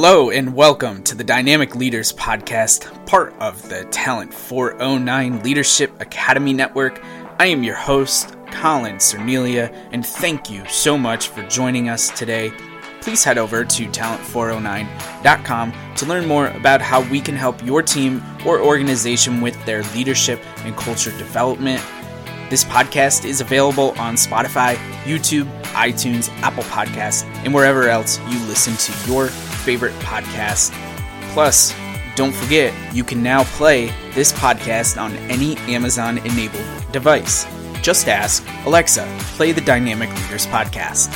[0.00, 6.52] Hello, and welcome to the Dynamic Leaders Podcast, part of the Talent 409 Leadership Academy
[6.52, 7.02] Network.
[7.40, 12.52] I am your host, Colin Cernelia, and thank you so much for joining us today.
[13.00, 18.22] Please head over to talent409.com to learn more about how we can help your team
[18.46, 21.82] or organization with their leadership and culture development.
[22.50, 28.76] This podcast is available on Spotify, YouTube, iTunes, Apple Podcasts, and wherever else you listen
[28.76, 29.28] to your
[29.68, 30.72] favorite podcast.
[31.34, 31.74] Plus,
[32.16, 37.46] don't forget, you can now play this podcast on any Amazon enabled device.
[37.82, 41.12] Just ask Alexa, play the Dynamic Leaders podcast.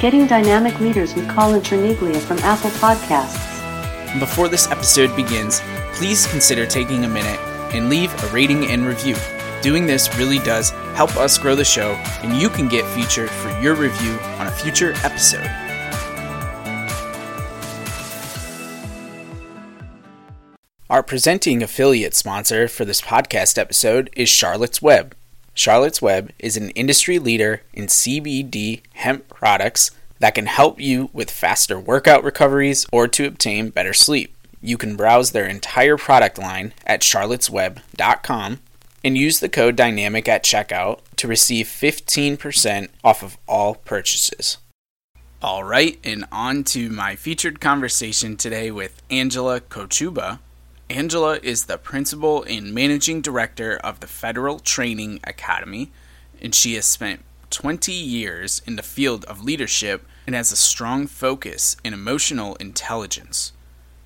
[0.00, 4.18] Getting Dynamic Leaders with Colin Terniglia from Apple Podcasts.
[4.18, 5.60] Before this episode begins,
[5.92, 7.38] please consider taking a minute
[7.72, 9.14] and leave a rating and review.
[9.62, 11.92] Doing this really does help us grow the show,
[12.24, 15.71] and you can get featured for your review on a future episode.
[20.92, 25.16] Our presenting affiliate sponsor for this podcast episode is Charlotte's Web.
[25.54, 31.30] Charlotte's Web is an industry leader in CBD hemp products that can help you with
[31.30, 34.36] faster workout recoveries or to obtain better sleep.
[34.60, 38.60] You can browse their entire product line at charlottesweb.com
[39.02, 44.58] and use the code DYNAMIC at checkout to receive 15% off of all purchases.
[45.40, 50.40] All right, and on to my featured conversation today with Angela Kochuba.
[50.92, 55.90] Angela is the principal and managing director of the Federal Training Academy,
[56.38, 61.06] and she has spent 20 years in the field of leadership and has a strong
[61.06, 63.52] focus in emotional intelligence.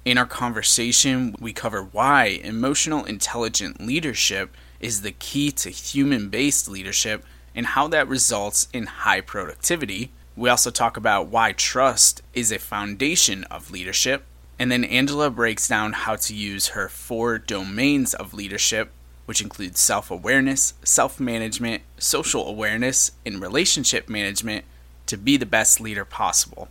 [0.05, 6.69] In our conversation, we cover why emotional intelligent leadership is the key to human based
[6.69, 10.13] leadership and how that results in high productivity.
[10.37, 14.25] We also talk about why trust is a foundation of leadership
[14.59, 18.93] and then Angela breaks down how to use her four domains of leadership,
[19.27, 24.65] which include self awareness, self management, social awareness, and relationship management,
[25.07, 26.69] to be the best leader possible.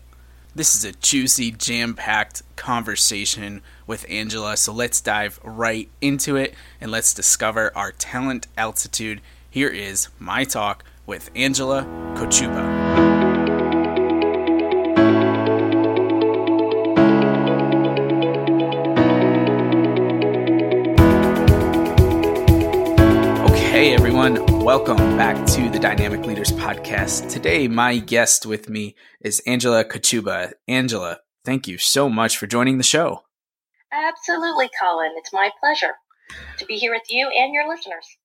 [0.55, 6.53] This is a juicy, jam packed conversation with Angela, so let's dive right into it
[6.79, 9.19] and let's discover our talent altitude.
[9.49, 11.83] Here is my talk with Angela
[12.15, 12.84] Kochuba.
[24.25, 27.29] Everyone, welcome back to the Dynamic Leaders Podcast.
[27.29, 30.53] Today, my guest with me is Angela Kochuba.
[30.67, 33.21] Angela, thank you so much for joining the show.
[33.93, 35.11] Absolutely, Colin.
[35.15, 35.93] It's my pleasure
[36.57, 38.17] to be here with you and your listeners.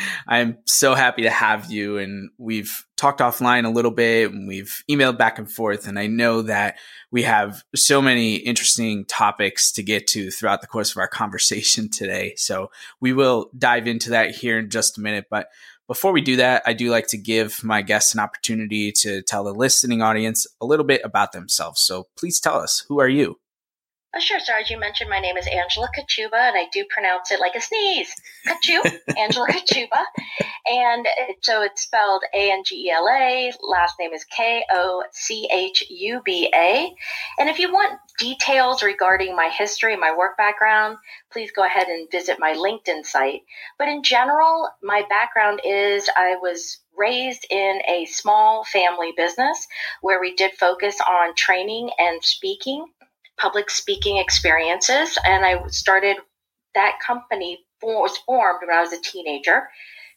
[0.28, 1.98] I'm so happy to have you.
[1.98, 5.86] And we've talked offline a little bit and we've emailed back and forth.
[5.86, 6.78] And I know that
[7.10, 11.88] we have so many interesting topics to get to throughout the course of our conversation
[11.90, 12.34] today.
[12.36, 15.26] So we will dive into that here in just a minute.
[15.30, 15.48] But
[15.86, 19.44] before we do that, I do like to give my guests an opportunity to tell
[19.44, 21.80] the listening audience a little bit about themselves.
[21.80, 23.38] So please tell us, who are you?
[24.16, 24.40] Oh, sure.
[24.40, 27.54] So as you mentioned, my name is Angela Kochuba, and I do pronounce it like
[27.54, 28.10] a sneeze.
[28.46, 28.80] Kachu,
[29.18, 30.02] Angela Kachuba.
[30.64, 31.06] And
[31.42, 33.52] so it's spelled A-N-G-E-L-A.
[33.60, 35.04] Last name is K-O-C-H-U-B-A.
[37.38, 40.96] And if you want details regarding my history, my work background,
[41.30, 43.42] please go ahead and visit my LinkedIn site.
[43.78, 49.66] But in general, my background is I was raised in a small family business
[50.00, 52.86] where we did focus on training and speaking
[53.38, 55.18] public speaking experiences.
[55.24, 56.16] And I started
[56.74, 59.68] that company was formed when I was a teenager.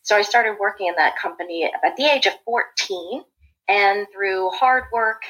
[0.04, 3.24] So I started working in that company at the age of 14.
[3.70, 5.22] And through hard work,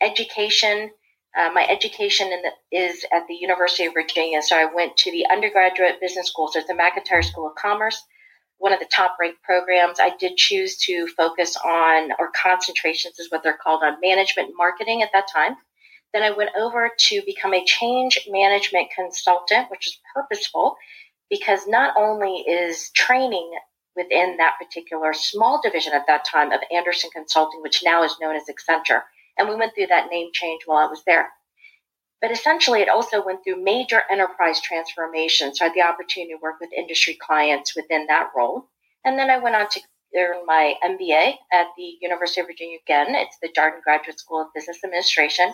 [0.00, 0.90] education,
[1.38, 4.42] uh, my education the, is at the University of Virginia.
[4.42, 6.48] So I went to the undergraduate business school.
[6.48, 8.02] So it's the McIntire School of Commerce,
[8.58, 10.00] one of the top ranked programs.
[10.00, 14.56] I did choose to focus on, or concentrations is what they're called, on management and
[14.56, 15.56] marketing at that time.
[16.14, 20.76] Then I went over to become a change management consultant, which is purposeful
[21.28, 23.50] because not only is training
[23.96, 28.36] within that particular small division at that time of Andersen Consulting, which now is known
[28.36, 29.02] as Accenture,
[29.36, 31.30] and we went through that name change while I was there.
[32.20, 35.52] But essentially, it also went through major enterprise transformation.
[35.52, 38.68] So I had the opportunity to work with industry clients within that role.
[39.04, 39.80] And then I went on to
[40.16, 43.16] earn my MBA at the University of Virginia again.
[43.16, 45.52] It's the Darden Graduate School of Business Administration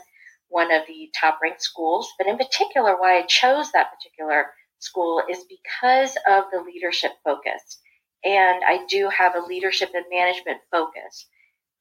[0.51, 2.13] one of the top ranked schools.
[2.19, 4.47] But in particular, why I chose that particular
[4.81, 7.79] school is because of the leadership focus.
[8.25, 11.27] And I do have a leadership and management focus.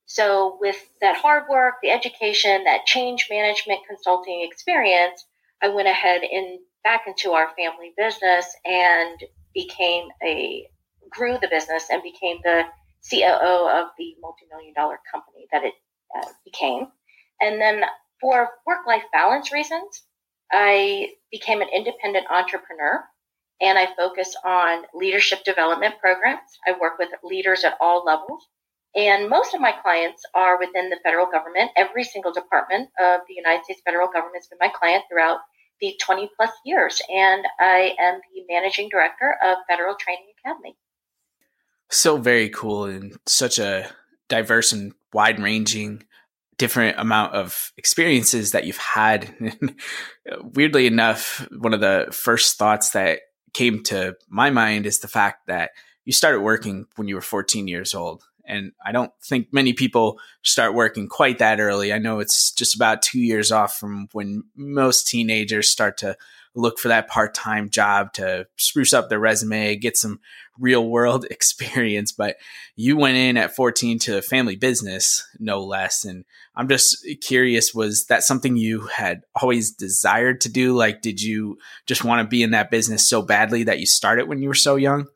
[0.06, 5.24] So, with that hard work, the education, that change management consulting experience,
[5.62, 9.20] I went ahead and back into our family business and
[9.54, 10.68] became a
[11.10, 12.64] grew the business and became the
[13.10, 15.74] COO of the multi-million dollar company that it
[16.16, 16.88] uh, became.
[17.42, 17.84] And then
[18.22, 20.04] for work-life balance reasons,
[20.52, 23.04] I became an independent entrepreneur
[23.62, 26.40] and I focus on leadership development programs.
[26.68, 28.48] I work with leaders at all levels.
[28.96, 31.72] And most of my clients are within the federal government.
[31.76, 35.40] Every single department of the United States federal government has been my client throughout
[35.80, 37.02] the 20 plus years.
[37.14, 40.76] And I am the managing director of Federal Training Academy.
[41.92, 43.92] So very cool and such a
[44.28, 46.04] diverse and wide ranging
[46.60, 49.34] different amount of experiences that you've had.
[50.54, 53.22] Weirdly enough, one of the first thoughts that
[53.54, 55.72] came to my mind is the fact that
[56.06, 58.24] you started working when you were 14 years old.
[58.46, 61.94] And I don't think many people start working quite that early.
[61.94, 66.18] I know it's just about two years off from when most teenagers start to
[66.56, 70.20] look for that part time job to spruce up their resume, get some
[70.60, 72.12] real world experience.
[72.12, 72.38] But
[72.76, 76.06] you went in at 14 to family business, no less.
[76.06, 76.26] And
[76.56, 80.76] I'm just curious was that something you had always desired to do?
[80.76, 84.28] Like, did you just want to be in that business so badly that you started
[84.28, 85.08] when you were so young?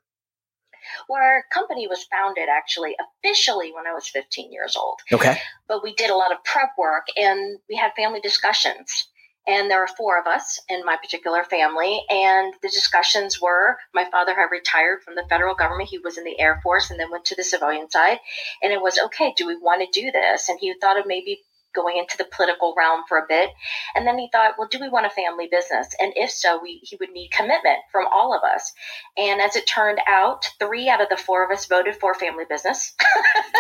[1.10, 5.00] Well, our company was founded actually officially when I was 15 years old.
[5.12, 5.38] Okay.
[5.68, 9.08] But we did a lot of prep work and we had family discussions.
[9.48, 12.02] And there were four of us in my particular family.
[12.10, 15.90] And the discussions were my father had retired from the federal government.
[15.90, 18.20] He was in the Air Force and then went to the civilian side.
[18.62, 20.50] And it was, okay, do we want to do this?
[20.50, 21.42] And he thought of maybe
[21.74, 23.50] going into the political realm for a bit.
[23.96, 25.88] And then he thought, well, do we want a family business?
[26.00, 28.74] And if so, we, he would need commitment from all of us.
[29.18, 32.46] And as it turned out, three out of the four of us voted for family
[32.50, 32.94] business.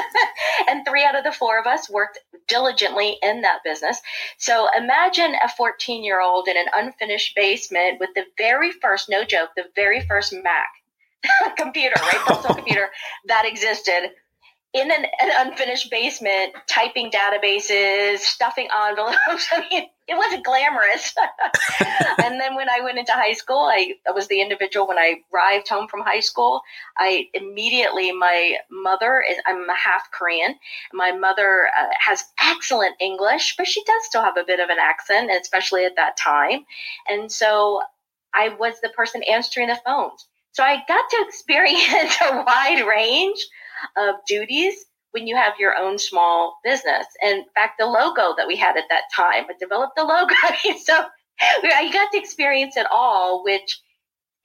[0.70, 4.00] and three out of the four of us worked diligently in that business.
[4.38, 9.24] So imagine a 14 year old in an unfinished basement with the very first, no
[9.24, 10.68] joke, the very first Mac
[11.58, 12.26] computer, right?
[12.26, 12.90] Personal computer
[13.28, 14.12] that existed
[14.74, 19.20] in an, an, unfinished basement typing databases, stuffing envelopes.
[19.52, 21.14] I mean, it wasn't glamorous.
[22.24, 25.70] and then when I went into high school, I, was the individual when I arrived
[25.70, 26.62] home from high school.
[26.98, 30.56] I immediately, my mother is, I'm a half Korean.
[30.92, 34.78] My mother uh, has excellent English, but she does still have a bit of an
[34.82, 36.66] accent, especially at that time.
[37.08, 37.82] And so
[38.34, 40.26] I was the person answering the phones.
[40.54, 43.46] So I got to experience a wide range
[43.98, 47.06] of duties when you have your own small business.
[47.22, 50.34] And in fact, the logo that we had at that time, I developed the logo.
[50.84, 51.06] so
[51.64, 53.80] I got to experience it all, which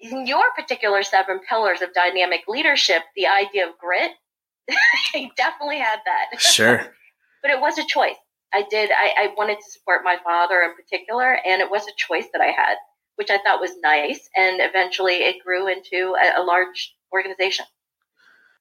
[0.01, 4.13] in your particular seven pillars of dynamic leadership, the idea of grit,
[5.15, 6.41] I definitely had that.
[6.41, 6.95] Sure.
[7.43, 8.17] but it was a choice.
[8.53, 11.93] I did, I, I wanted to support my father in particular, and it was a
[11.97, 12.77] choice that I had,
[13.17, 14.29] which I thought was nice.
[14.37, 17.67] And eventually it grew into a, a large organization.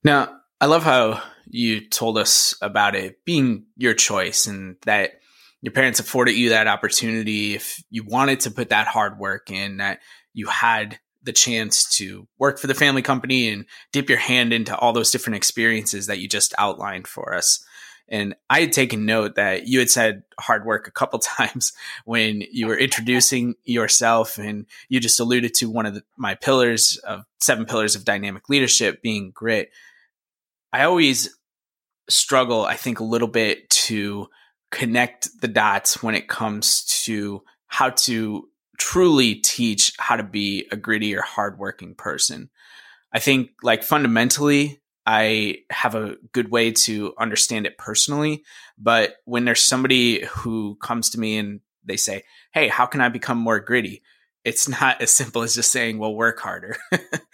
[0.04, 5.20] Now, I love how you told us about it being your choice and that
[5.62, 9.78] your parents afforded you that opportunity if you wanted to put that hard work in,
[9.78, 10.00] that
[10.34, 14.76] you had the chance to work for the family company and dip your hand into
[14.76, 17.64] all those different experiences that you just outlined for us.
[18.10, 21.74] And I had taken note that you had said hard work a couple times
[22.06, 26.98] when you were introducing yourself, and you just alluded to one of the, my pillars
[27.04, 29.70] of seven pillars of dynamic leadership being grit.
[30.74, 31.36] I always
[32.10, 34.28] struggle, I think, a little bit to
[34.72, 40.78] connect the dots when it comes to how to truly teach how to be a
[40.78, 42.50] gritty or hardworking person.
[43.12, 48.44] I think, like, fundamentally, I have a good way to understand it personally.
[48.78, 53.08] But when there's somebody who comes to me and they say, Hey, how can I
[53.08, 54.04] become more gritty?
[54.48, 56.78] It's not as simple as just saying, well, work harder.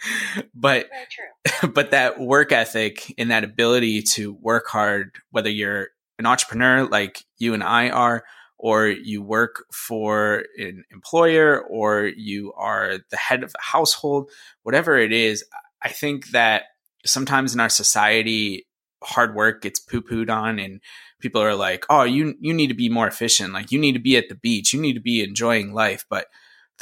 [0.54, 0.88] but
[1.72, 7.24] but that work ethic and that ability to work hard, whether you're an entrepreneur like
[7.38, 8.24] you and I are,
[8.58, 14.28] or you work for an employer, or you are the head of a household,
[14.64, 15.44] whatever it is,
[15.82, 16.64] I think that
[17.06, 18.66] sometimes in our society,
[19.04, 20.80] hard work gets poo pooed on and
[21.20, 23.52] people are like, oh, you you need to be more efficient.
[23.52, 26.04] Like you need to be at the beach, you need to be enjoying life.
[26.10, 26.26] But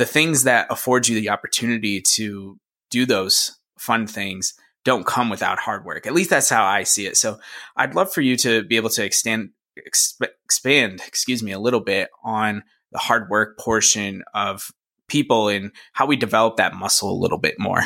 [0.02, 2.58] the things that afford you the opportunity to
[2.90, 4.52] do those fun things
[4.84, 6.08] don't come without hard work.
[6.08, 7.16] At least that's how I see it.
[7.16, 7.38] So
[7.76, 11.78] I'd love for you to be able to extend, exp- expand, excuse me, a little
[11.78, 14.72] bit on the hard work portion of
[15.06, 17.82] people and how we develop that muscle a little bit more.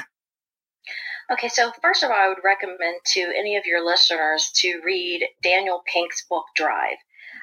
[1.30, 5.23] Okay, so first of all, I would recommend to any of your listeners to read
[5.42, 6.96] Daniel Pink's book Drive.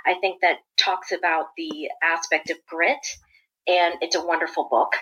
[0.04, 3.06] I think that talks about the aspect of grit,
[3.68, 4.94] and it's a wonderful book.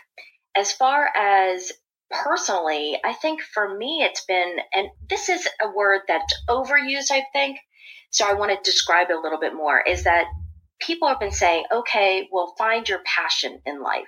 [0.56, 1.72] As far as
[2.10, 7.24] personally, I think for me, it's been, and this is a word that's overused, I
[7.34, 7.60] think.
[8.10, 10.26] So I want to describe it a little bit more is that
[10.80, 14.08] people have been saying, okay, well, find your passion in life.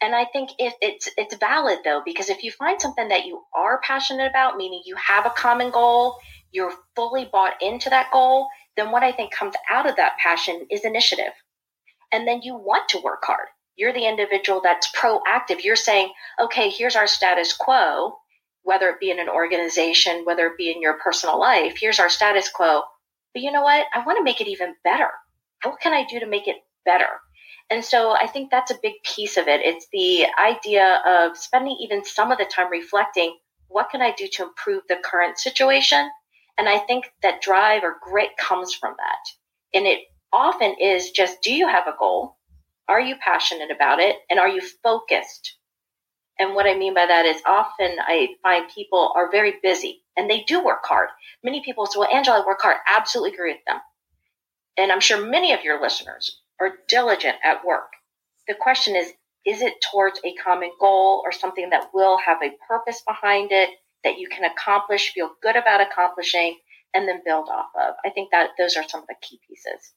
[0.00, 3.42] And I think if it's it's valid though, because if you find something that you
[3.54, 6.18] are passionate about, meaning you have a common goal,
[6.50, 10.66] you're fully bought into that goal, then what I think comes out of that passion
[10.70, 11.32] is initiative.
[12.12, 13.48] And then you want to work hard.
[13.76, 15.64] You're the individual that's proactive.
[15.64, 18.16] You're saying, okay, here's our status quo,
[18.62, 22.08] whether it be in an organization, whether it be in your personal life, here's our
[22.08, 22.82] status quo.
[23.32, 23.86] But you know what?
[23.92, 25.08] I want to make it even better.
[25.64, 27.06] What can I do to make it better?
[27.70, 29.60] And so I think that's a big piece of it.
[29.64, 33.36] It's the idea of spending even some of the time reflecting
[33.68, 36.08] what can I do to improve the current situation?
[36.56, 39.76] And I think that drive or grit comes from that.
[39.76, 40.00] And it
[40.32, 42.36] often is just do you have a goal?
[42.88, 44.16] Are you passionate about it?
[44.30, 45.56] And are you focused?
[46.38, 50.28] And what I mean by that is often I find people are very busy and
[50.28, 51.08] they do work hard.
[51.42, 52.76] Many people say, Well, Angela, I work hard.
[52.86, 53.80] Absolutely agree with them.
[54.76, 57.92] And I'm sure many of your listeners are diligent at work.
[58.48, 59.12] The question is,
[59.46, 63.70] is it towards a common goal or something that will have a purpose behind it
[64.02, 66.58] that you can accomplish, feel good about accomplishing,
[66.94, 67.94] and then build off of?
[68.04, 69.92] I think that those are some of the key pieces.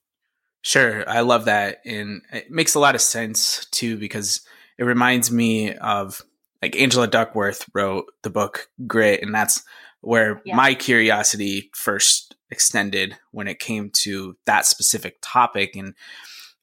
[0.68, 1.10] Sure.
[1.10, 1.78] I love that.
[1.86, 4.42] And it makes a lot of sense too, because
[4.78, 6.22] it reminds me of
[6.62, 9.64] like Angela Duckworth wrote the book Grit, and that's
[10.02, 10.58] where yeah.
[10.58, 15.78] my curiosity first extended when it came to that specific topic.
[15.78, 15.94] And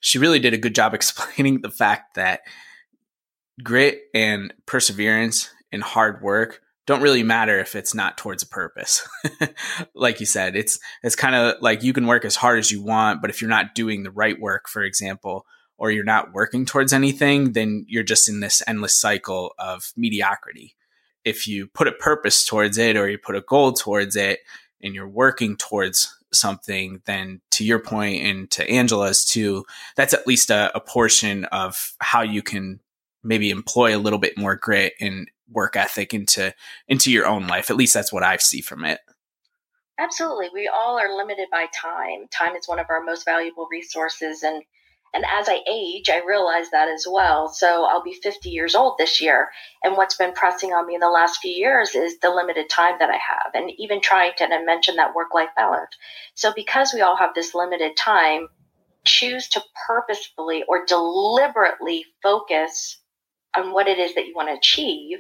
[0.01, 2.41] she really did a good job explaining the fact that
[3.63, 9.07] grit and perseverance and hard work don't really matter if it's not towards a purpose.
[9.95, 12.83] like you said, it's it's kind of like you can work as hard as you
[12.83, 15.47] want, but if you're not doing the right work, for example,
[15.79, 20.77] or you're not working towards anything, then you're just in this endless cycle of mediocrity.
[21.25, 24.41] If you put a purpose towards it or you put a goal towards it
[24.83, 29.65] and you're working towards something, then to your point and to Angela's too,
[29.97, 32.81] that's at least a, a portion of how you can
[33.23, 36.55] maybe employ a little bit more grit and work ethic into
[36.89, 37.71] into your own life.
[37.71, 39.01] At least that's what I see from it.
[39.99, 40.49] Absolutely.
[40.53, 42.27] We all are limited by time.
[42.31, 44.63] Time is one of our most valuable resources and
[45.15, 47.49] and as I age, I realize that as well.
[47.49, 49.49] So I'll be 50 years old this year.
[49.85, 52.97] And what's been pressing on me in the last few years is the limited time
[52.99, 55.97] that I have, and even trying to and mention that work life balance.
[56.35, 58.49] So because we all have this limited time,
[59.05, 62.99] choose to purposefully or deliberately focus
[63.57, 65.19] on what it is that you want to achieve.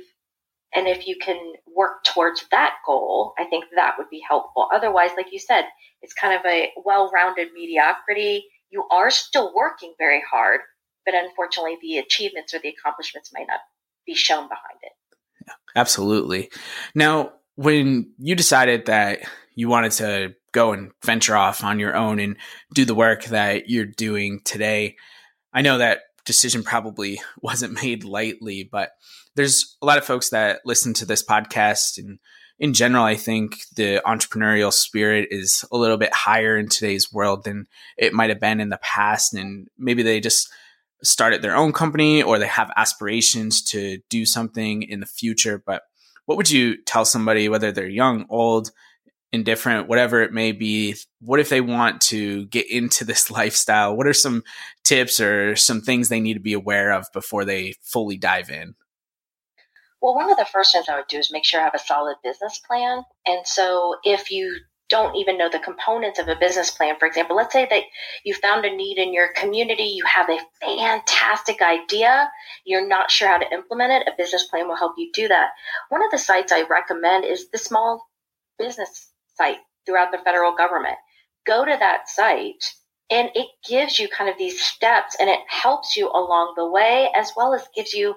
[0.74, 1.38] And if you can
[1.74, 4.68] work towards that goal, I think that would be helpful.
[4.72, 5.64] Otherwise, like you said,
[6.02, 10.60] it's kind of a well rounded mediocrity you are still working very hard,
[11.06, 13.60] but unfortunately, the achievements or the accomplishments might not
[14.04, 14.92] be shown behind it.
[15.46, 16.50] Yeah, absolutely.
[16.94, 19.20] Now, when you decided that
[19.54, 22.36] you wanted to go and venture off on your own and
[22.74, 24.96] do the work that you're doing today,
[25.52, 28.90] I know that decision probably wasn't made lightly, but
[29.36, 32.18] there's a lot of folks that listen to this podcast and
[32.58, 37.44] in general, I think the entrepreneurial spirit is a little bit higher in today's world
[37.44, 39.34] than it might have been in the past.
[39.34, 40.48] And maybe they just
[41.02, 45.62] started their own company or they have aspirations to do something in the future.
[45.64, 45.82] But
[46.26, 48.70] what would you tell somebody, whether they're young, old,
[49.32, 50.94] indifferent, whatever it may be?
[51.20, 53.96] What if they want to get into this lifestyle?
[53.96, 54.44] What are some
[54.84, 58.76] tips or some things they need to be aware of before they fully dive in?
[60.04, 61.78] Well, one of the first things I would do is make sure I have a
[61.78, 63.04] solid business plan.
[63.24, 64.54] And so if you
[64.90, 67.84] don't even know the components of a business plan, for example, let's say that
[68.22, 72.30] you found a need in your community, you have a fantastic idea,
[72.66, 75.52] you're not sure how to implement it, a business plan will help you do that.
[75.88, 78.06] One of the sites I recommend is the small
[78.58, 79.08] business
[79.38, 79.56] site
[79.86, 80.96] throughout the federal government.
[81.46, 82.74] Go to that site
[83.10, 87.08] and it gives you kind of these steps and it helps you along the way
[87.16, 88.14] as well as gives you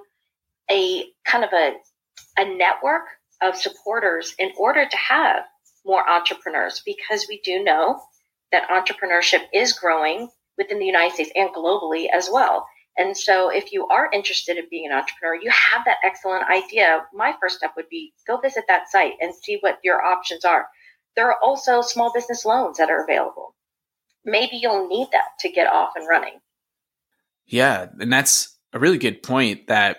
[0.70, 1.74] a kind of a,
[2.38, 3.04] a network
[3.42, 5.44] of supporters in order to have
[5.86, 8.00] more entrepreneurs because we do know
[8.52, 12.68] that entrepreneurship is growing within the United States and globally as well.
[12.98, 17.06] And so if you are interested in being an entrepreneur, you have that excellent idea.
[17.14, 20.68] My first step would be go visit that site and see what your options are.
[21.16, 23.56] There are also small business loans that are available.
[24.26, 26.40] Maybe you'll need that to get off and running.
[27.46, 29.98] Yeah, and that's a really good point that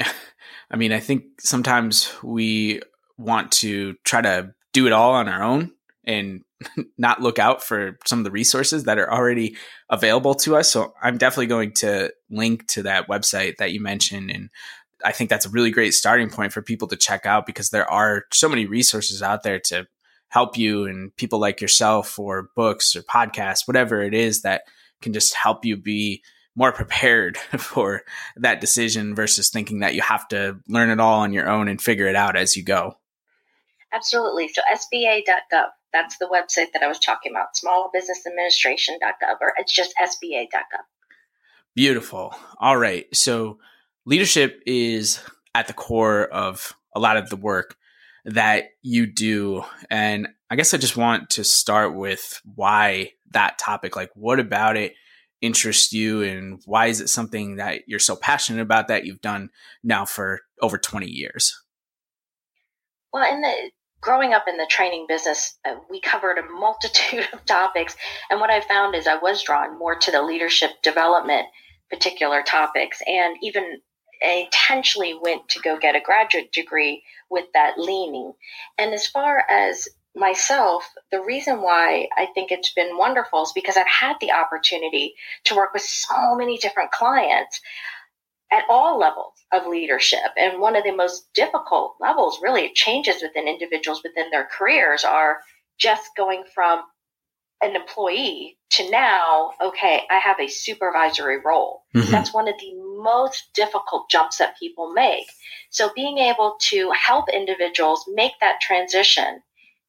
[0.70, 2.80] I mean, I think sometimes we
[3.16, 5.72] want to try to do it all on our own
[6.04, 6.42] and
[6.98, 9.56] not look out for some of the resources that are already
[9.90, 10.70] available to us.
[10.72, 14.30] So I'm definitely going to link to that website that you mentioned.
[14.30, 14.50] And
[15.04, 17.90] I think that's a really great starting point for people to check out because there
[17.90, 19.86] are so many resources out there to
[20.28, 24.62] help you and people like yourself or books or podcasts, whatever it is that
[25.00, 26.22] can just help you be
[26.56, 28.02] more prepared for
[28.36, 31.80] that decision versus thinking that you have to learn it all on your own and
[31.80, 32.96] figure it out as you go.
[33.92, 34.48] Absolutely.
[34.48, 40.82] So SBA.gov, that's the website that I was talking about, smallbusinessadministration.gov, or it's just SBA.gov.
[41.76, 42.34] Beautiful.
[42.58, 43.06] All right.
[43.14, 43.58] So
[44.04, 45.20] leadership is
[45.54, 47.76] at the core of a lot of the work
[48.24, 49.64] that you do.
[49.90, 53.96] And I guess I just want to start with why that topic.
[53.96, 54.94] Like, what about it
[55.40, 59.50] interests you, and why is it something that you're so passionate about that you've done
[59.82, 61.54] now for over 20 years?
[63.12, 67.44] Well, in the growing up in the training business, uh, we covered a multitude of
[67.46, 67.96] topics.
[68.30, 71.46] And what I found is I was drawn more to the leadership development
[71.90, 73.80] particular topics and even
[74.20, 78.32] intentionally went to go get a graduate degree with that leaning.
[78.78, 83.76] And as far as myself, the reason why I think it's been wonderful is because
[83.76, 87.60] I've had the opportunity to work with so many different clients
[88.52, 90.20] at all levels of leadership.
[90.36, 95.40] And one of the most difficult levels, really, changes within individuals within their careers are
[95.78, 96.82] just going from
[97.62, 101.82] an employee to now, okay, I have a supervisory role.
[101.94, 102.10] Mm-hmm.
[102.10, 105.26] That's one of the most difficult jumps that people make.
[105.70, 109.42] So being able to help individuals make that transition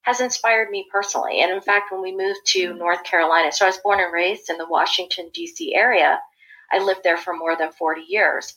[0.05, 1.41] has inspired me personally.
[1.41, 2.77] And in fact, when we moved to mm-hmm.
[2.77, 5.75] North Carolina, so I was born and raised in the Washington, D.C.
[5.75, 6.19] area.
[6.71, 8.55] I lived there for more than 40 years.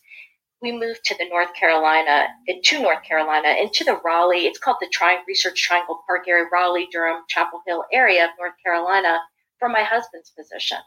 [0.61, 4.89] We moved to the North Carolina, into North Carolina, into the Raleigh, it's called the
[4.93, 9.21] Tri- Research Triangle Park area, Raleigh, Durham, Chapel Hill area of North Carolina
[9.59, 10.79] for my husband's position.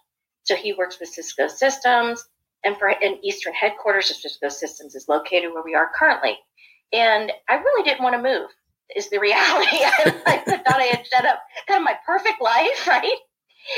[0.44, 2.24] So he works with Cisco Systems,
[2.64, 6.38] and for an Eastern headquarters of Cisco Systems is located where we are currently.
[6.92, 8.50] And I really didn't want to move,
[8.96, 9.78] is the reality.
[10.26, 13.18] I, thought I had set up kind of my perfect life, right,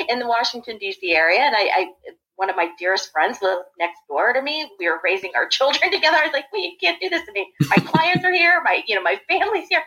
[0.10, 1.14] in the Washington, D.C.
[1.14, 1.42] area.
[1.42, 1.88] And I, I
[2.36, 4.68] one of my dearest friends lived next door to me.
[4.80, 6.18] We were raising our children together.
[6.18, 7.52] I was like, "We can't do this to me.
[7.70, 8.62] My clients are here.
[8.64, 9.84] My, you know, my family's here."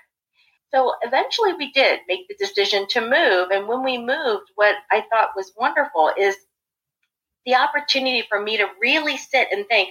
[0.72, 3.50] So eventually, we did make the decision to move.
[3.50, 6.36] And when we moved, what I thought was wonderful is
[7.46, 9.90] the opportunity for me to really sit and think,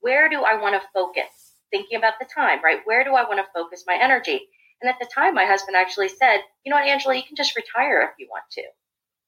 [0.00, 1.54] where do I want to focus?
[1.70, 2.80] Thinking about the time, right?
[2.84, 4.48] Where do I want to focus my energy?
[4.80, 7.56] And at the time, my husband actually said, you know what, Angela, you can just
[7.56, 8.62] retire if you want to.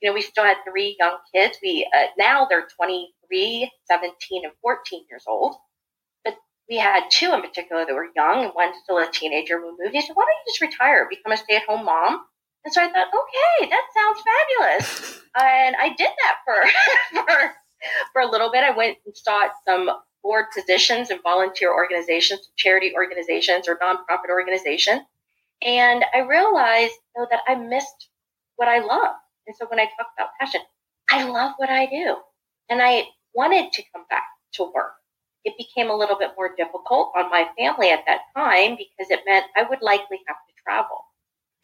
[0.00, 1.58] You know, we still had three young kids.
[1.62, 5.56] We uh, now they're 23, 17, and 14 years old.
[6.24, 6.36] But
[6.68, 9.58] we had two in particular that were young, and one still a teenager.
[9.58, 9.94] We moved.
[9.94, 12.24] He said, "Why don't you just retire, become a stay-at-home mom?"
[12.64, 15.20] And so I thought, okay, that sounds fabulous.
[15.40, 17.52] and I did that for for
[18.12, 18.62] for a little bit.
[18.62, 19.90] I went and sought some
[20.22, 25.02] board positions in volunteer organizations, charity organizations, or nonprofit organizations.
[25.62, 28.08] And I realized though that I missed
[28.56, 29.14] what I love.
[29.46, 30.60] And so when I talk about passion,
[31.10, 32.16] I love what I do.
[32.70, 34.92] And I wanted to come back to work.
[35.44, 39.20] It became a little bit more difficult on my family at that time because it
[39.26, 41.04] meant I would likely have to travel.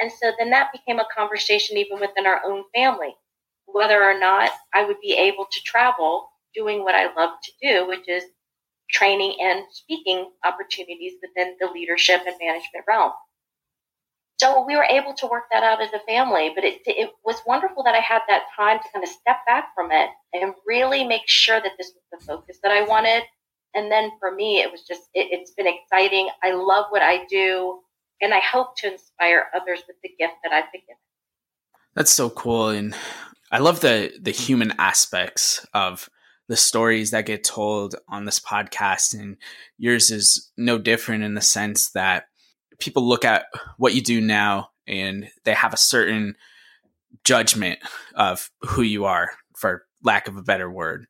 [0.00, 3.14] And so then that became a conversation even within our own family
[3.66, 7.88] whether or not I would be able to travel doing what I love to do,
[7.88, 8.24] which is
[8.90, 13.12] training and speaking opportunities within the leadership and management realm.
[14.40, 17.36] So we were able to work that out as a family, but it, it was
[17.46, 21.04] wonderful that I had that time to kind of step back from it and really
[21.04, 23.22] make sure that this was the focus that I wanted.
[23.74, 26.28] And then for me, it was just, it, it's been exciting.
[26.42, 27.80] I love what I do,
[28.20, 30.96] and I hope to inspire others with the gift that I've been given.
[31.94, 32.68] That's so cool.
[32.68, 32.94] And
[33.50, 36.08] I love the the human aspects of
[36.48, 39.36] the stories that get told on this podcast and
[39.78, 42.26] yours is no different in the sense that
[42.78, 46.36] people look at what you do now and they have a certain
[47.24, 47.78] judgment
[48.14, 51.06] of who you are for lack of a better word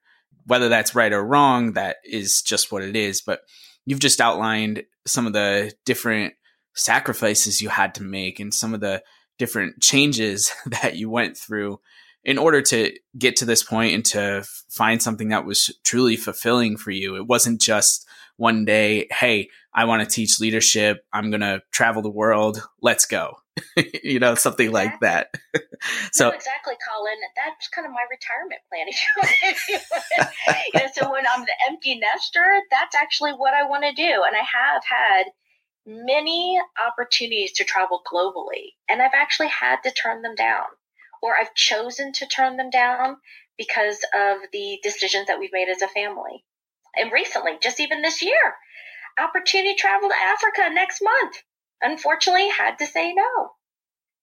[0.47, 3.41] whether that's right or wrong that is just what it is but
[3.87, 6.35] you've just outlined some of the different
[6.75, 9.03] sacrifices you had to make and some of the
[9.39, 11.81] different changes that you went through
[12.25, 16.77] in order to get to this point and to find something that was truly fulfilling
[16.77, 17.17] for you.
[17.17, 21.05] It wasn't just one day, hey, I want to teach leadership.
[21.13, 22.63] I'm going to travel the world.
[22.81, 23.37] Let's go.
[24.03, 24.91] you know, something exactly.
[24.91, 25.35] like that.
[26.13, 27.15] so no, exactly, Colin.
[27.37, 28.87] That's kind of my retirement plan.
[29.43, 29.79] If you,
[30.75, 34.23] you know, so when I'm the empty nester, that's actually what I want to do.
[34.27, 35.25] And I have had
[35.87, 40.65] many opportunities to travel globally, and I've actually had to turn them down,
[41.23, 43.17] or I've chosen to turn them down
[43.57, 46.45] because of the decisions that we've made as a family.
[47.01, 48.55] And recently, just even this year,
[49.19, 51.37] opportunity travel to Africa next month.
[51.83, 53.53] Unfortunately, had to say no.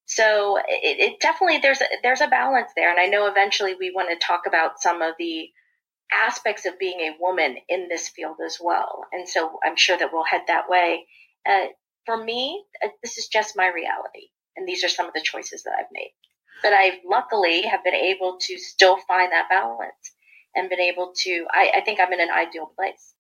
[0.06, 3.92] So it, it definitely there's a, there's a balance there, and I know eventually we
[3.92, 5.50] want to talk about some of the
[6.12, 9.06] aspects of being a woman in this field as well.
[9.14, 11.06] And so I'm sure that we'll head that way.
[11.50, 11.68] Uh,
[12.06, 15.64] for me, uh, this is just my reality, and these are some of the choices
[15.64, 16.12] that I've made.
[16.62, 20.16] But I luckily have been able to still find that balance
[20.56, 21.46] and been able to.
[21.52, 23.14] I, I think I'm in an ideal place.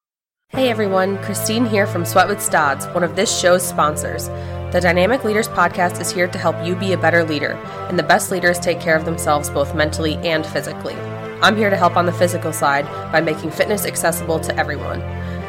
[0.49, 4.27] Hey everyone, Christine here from Sweat with Stodds, one of this show's sponsors.
[4.73, 7.53] The Dynamic Leaders Podcast is here to help you be a better leader,
[7.87, 10.95] and the best leaders take care of themselves both mentally and physically.
[11.41, 15.01] I'm here to help on the physical side by making fitness accessible to everyone.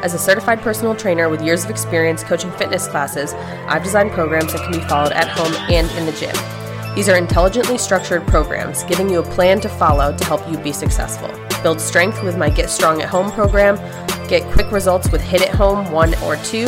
[0.03, 3.33] As a certified personal trainer with years of experience coaching fitness classes,
[3.67, 6.62] I've designed programs that can be followed at home and in the gym.
[6.95, 10.71] These are intelligently structured programs, giving you a plan to follow to help you be
[10.71, 11.29] successful.
[11.63, 13.77] Build strength with my Get Strong at Home program
[14.27, 16.65] Get quick results with HIIT at Home 1 or 2,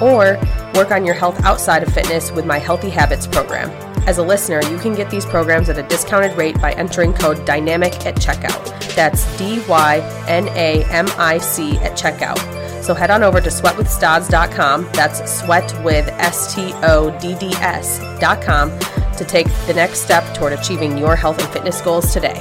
[0.00, 0.40] or
[0.74, 3.70] work on your health outside of fitness with my Healthy Habits program.
[4.06, 7.38] As a listener, you can get these programs at a discounted rate by entering code
[7.46, 8.94] DYNAMIC at checkout.
[8.94, 12.38] That's D Y N A M I C at checkout.
[12.82, 14.88] So head on over to sweatwithstodds.com.
[14.92, 18.70] that's sweat with S T O D D S.com,
[19.16, 22.40] to take the next step toward achieving your health and fitness goals today.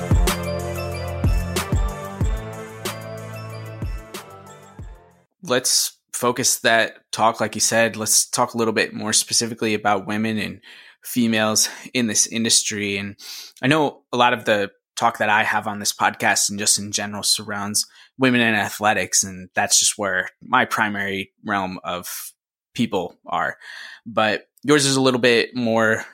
[5.51, 10.07] let's focus that talk, like you said, let's talk a little bit more specifically about
[10.07, 10.61] women and
[11.03, 12.97] females in this industry.
[12.97, 13.15] And
[13.61, 16.79] I know a lot of the talk that I have on this podcast and just
[16.79, 17.85] in general surrounds
[18.17, 19.23] women in athletics.
[19.23, 22.33] And that's just where my primary realm of
[22.73, 23.57] people are.
[24.05, 26.05] But yours is a little bit more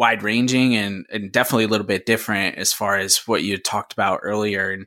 [0.00, 3.92] wide ranging and, and definitely a little bit different as far as what you talked
[3.92, 4.70] about earlier.
[4.70, 4.86] And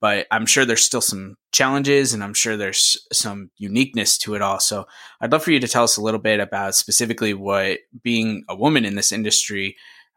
[0.00, 4.40] but I'm sure there's still some challenges and I'm sure there's some uniqueness to it
[4.40, 4.58] all.
[4.58, 4.86] So
[5.20, 8.56] I'd love for you to tell us a little bit about specifically what being a
[8.56, 9.76] woman in this industry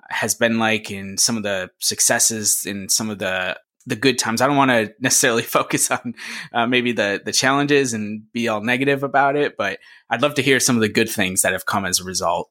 [0.10, 4.40] has been like and some of the successes and some of the the good times.
[4.40, 6.16] I don't want to necessarily focus on
[6.54, 9.80] uh, maybe the the challenges and be all negative about it, but
[10.10, 12.50] I'd love to hear some of the good things that have come as a result.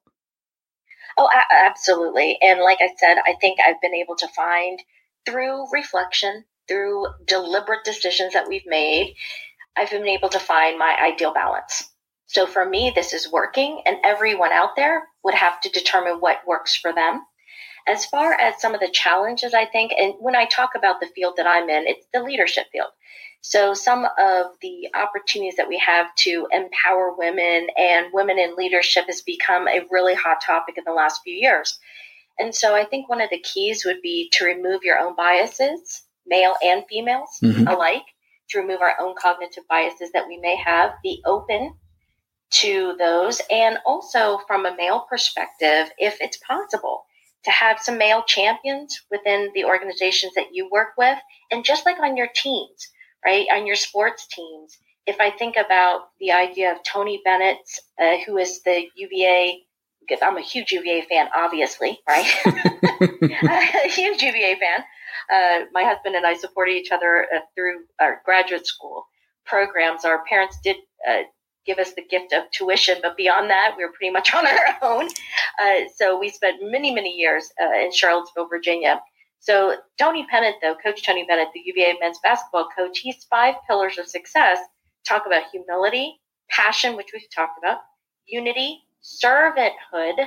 [1.18, 2.38] Oh, absolutely.
[2.42, 4.78] And like I said, I think I've been able to find
[5.24, 9.14] through reflection, through deliberate decisions that we've made,
[9.76, 11.90] I've been able to find my ideal balance.
[12.26, 16.46] So for me, this is working, and everyone out there would have to determine what
[16.46, 17.22] works for them.
[17.86, 21.06] As far as some of the challenges, I think, and when I talk about the
[21.14, 22.90] field that I'm in, it's the leadership field.
[23.48, 29.04] So some of the opportunities that we have to empower women and women in leadership
[29.06, 31.78] has become a really hot topic in the last few years.
[32.40, 36.02] And so I think one of the keys would be to remove your own biases,
[36.26, 37.68] male and females mm-hmm.
[37.68, 38.02] alike,
[38.48, 41.72] to remove our own cognitive biases that we may have, be open
[42.50, 47.04] to those, and also from a male perspective, if it's possible,
[47.44, 51.18] to have some male champions within the organizations that you work with,
[51.52, 52.88] and just like on your teams
[53.24, 53.46] right?
[53.54, 54.76] On your sports teams.
[55.06, 57.58] If I think about the idea of Tony Bennett,
[58.00, 59.62] uh, who is the UVA,
[60.00, 62.26] because I'm a huge UVA fan, obviously, right?
[62.44, 64.84] a huge UVA fan.
[65.30, 69.06] Uh, my husband and I supported each other uh, through our graduate school
[69.44, 70.04] programs.
[70.04, 70.76] Our parents did
[71.08, 71.22] uh,
[71.66, 74.76] give us the gift of tuition, but beyond that, we were pretty much on our
[74.82, 75.08] own.
[75.60, 79.00] Uh, so we spent many, many years uh, in Charlottesville, Virginia.
[79.46, 83.96] So Tony Bennett, though, Coach Tony Bennett, the UVA men's basketball coach, he's five pillars
[83.96, 84.58] of success.
[85.06, 86.18] Talk about humility,
[86.50, 87.78] passion, which we've talked about,
[88.26, 90.26] unity, servanthood,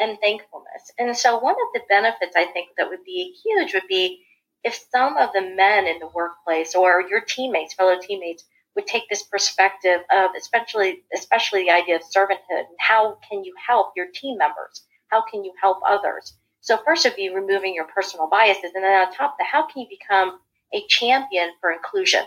[0.00, 0.90] and thankfulness.
[0.98, 4.24] And so one of the benefits I think that would be huge would be
[4.64, 8.42] if some of the men in the workplace or your teammates, fellow teammates,
[8.74, 13.54] would take this perspective of especially especially the idea of servanthood and how can you
[13.64, 14.82] help your team members?
[15.06, 16.34] How can you help others?
[16.66, 18.72] So first would be removing your personal biases.
[18.74, 20.40] And then on top of that, how can you become
[20.74, 22.22] a champion for inclusion?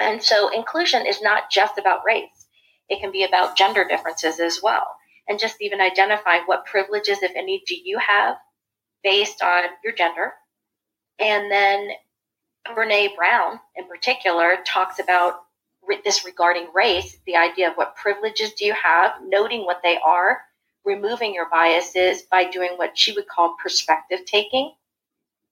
[0.00, 2.46] And so inclusion is not just about race.
[2.88, 4.96] It can be about gender differences as well.
[5.28, 8.36] And just even identifying what privileges, if any, do you have
[9.04, 10.32] based on your gender.
[11.18, 11.90] And then
[12.74, 15.40] Brene Brown in particular talks about
[16.04, 20.40] this regarding race, the idea of what privileges do you have, noting what they are,
[20.84, 24.72] removing your biases by doing what she would call perspective taking.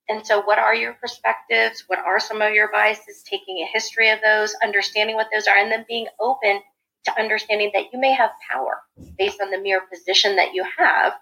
[0.09, 1.85] And so, what are your perspectives?
[1.87, 3.23] What are some of your biases?
[3.23, 6.61] Taking a history of those, understanding what those are, and then being open
[7.05, 8.81] to understanding that you may have power
[9.17, 11.13] based on the mere position that you have.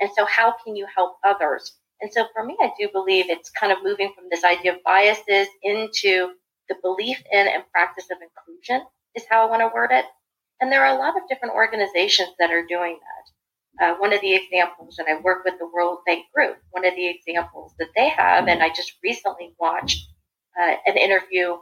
[0.00, 1.74] And so, how can you help others?
[2.00, 4.82] And so, for me, I do believe it's kind of moving from this idea of
[4.84, 6.30] biases into
[6.68, 10.04] the belief in and practice of inclusion, is how I want to word it.
[10.60, 13.37] And there are a lot of different organizations that are doing that.
[13.80, 16.94] Uh, one of the examples, and I work with the World Bank Group, one of
[16.96, 20.08] the examples that they have, and I just recently watched
[20.60, 21.56] uh, an interview,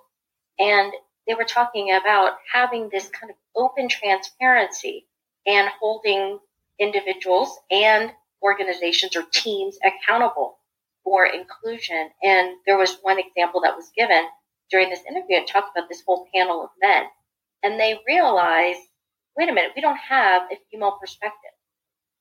[0.59, 0.93] and
[1.27, 5.07] they were talking about having this kind of open transparency
[5.47, 6.39] and holding
[6.79, 10.59] individuals and organizations or teams accountable
[11.05, 12.11] for inclusion.
[12.23, 14.25] And there was one example that was given
[14.71, 15.39] during this interview.
[15.39, 17.05] It talked about this whole panel of men.
[17.63, 18.81] And they realized,
[19.37, 21.51] wait a minute, we don't have a female perspective.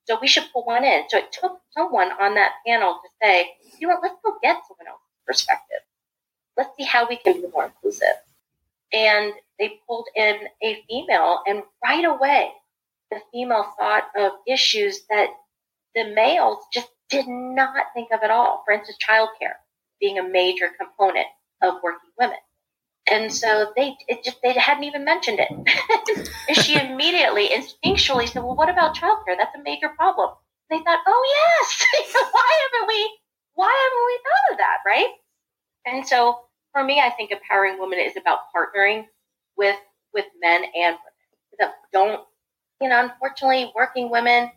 [0.05, 1.03] So we should pull one in.
[1.09, 4.61] So it took someone on that panel to say, you know what, let's go get
[4.67, 5.79] someone else's perspective.
[6.57, 8.15] Let's see how we can be more inclusive.
[8.93, 12.51] And they pulled in a female, and right away,
[13.11, 15.29] the female thought of issues that
[15.95, 18.63] the males just did not think of at all.
[18.65, 19.55] For instance, childcare
[19.99, 21.27] being a major component
[21.61, 22.37] of working women.
[23.09, 25.49] And so they it just they hadn't even mentioned it.
[26.47, 29.37] and she immediately instinctually said, Well, what about childcare?
[29.37, 30.31] That's a major problem.
[30.69, 31.85] And they thought, Oh yes,
[32.31, 33.19] why haven't we
[33.53, 35.11] why haven't we thought of that, right?
[35.85, 36.39] And so
[36.73, 39.05] for me, I think empowering women is about partnering
[39.55, 39.77] with
[40.13, 42.21] with men and women that don't,
[42.81, 44.51] you know, unfortunately, working women.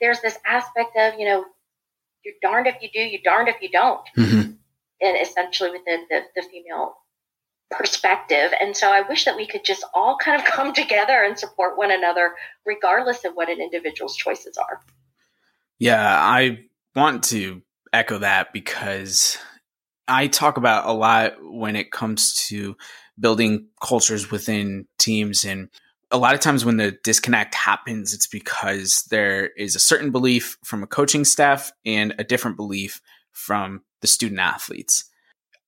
[0.00, 1.44] There's this aspect of, you know,
[2.24, 4.52] you're darned if you do, you're darned if you don't, mm-hmm.
[5.00, 6.96] and essentially within the, the female
[7.70, 8.52] perspective.
[8.60, 11.76] And so I wish that we could just all kind of come together and support
[11.76, 14.80] one another, regardless of what an individual's choices are.
[15.78, 16.60] Yeah, I
[16.94, 19.36] want to echo that because
[20.08, 22.76] I talk about a lot when it comes to
[23.18, 25.44] building cultures within teams.
[25.44, 25.68] And
[26.10, 30.56] a lot of times when the disconnect happens, it's because there is a certain belief
[30.64, 33.00] from a coaching staff and a different belief
[33.32, 35.04] from the student athletes.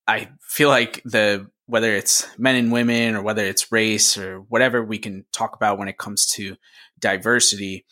[0.06, 4.82] I feel like the whether it's men and women or whether it's race or whatever
[4.82, 6.56] we can talk about when it comes to
[6.98, 7.84] diversity,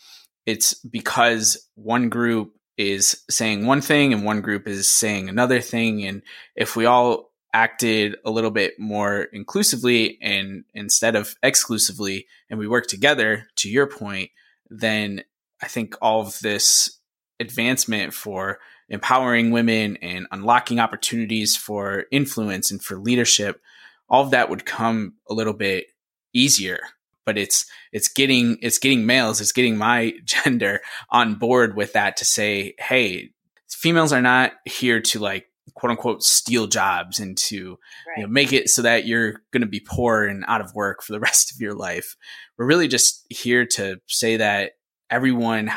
[0.47, 6.07] it's because one group is saying one thing and one group is saying another thing.
[6.07, 6.23] And
[6.57, 12.67] if we all acted a little bit more inclusively and instead of exclusively, and we
[12.67, 14.31] work together, to your point,
[14.71, 15.23] then
[15.63, 16.99] I think all of this
[17.41, 18.59] advancement for
[18.89, 23.61] empowering women and unlocking opportunities for influence and for leadership,
[24.09, 25.87] all of that would come a little bit
[26.33, 26.81] easier
[27.27, 32.17] but it's it's getting it's getting males it's getting my gender on board with that
[32.17, 33.31] to say hey
[33.69, 38.19] females are not here to like quote unquote steal jobs and to right.
[38.19, 41.03] you know, make it so that you're going to be poor and out of work
[41.03, 42.17] for the rest of your life
[42.57, 44.73] we're really just here to say that
[45.11, 45.71] everyone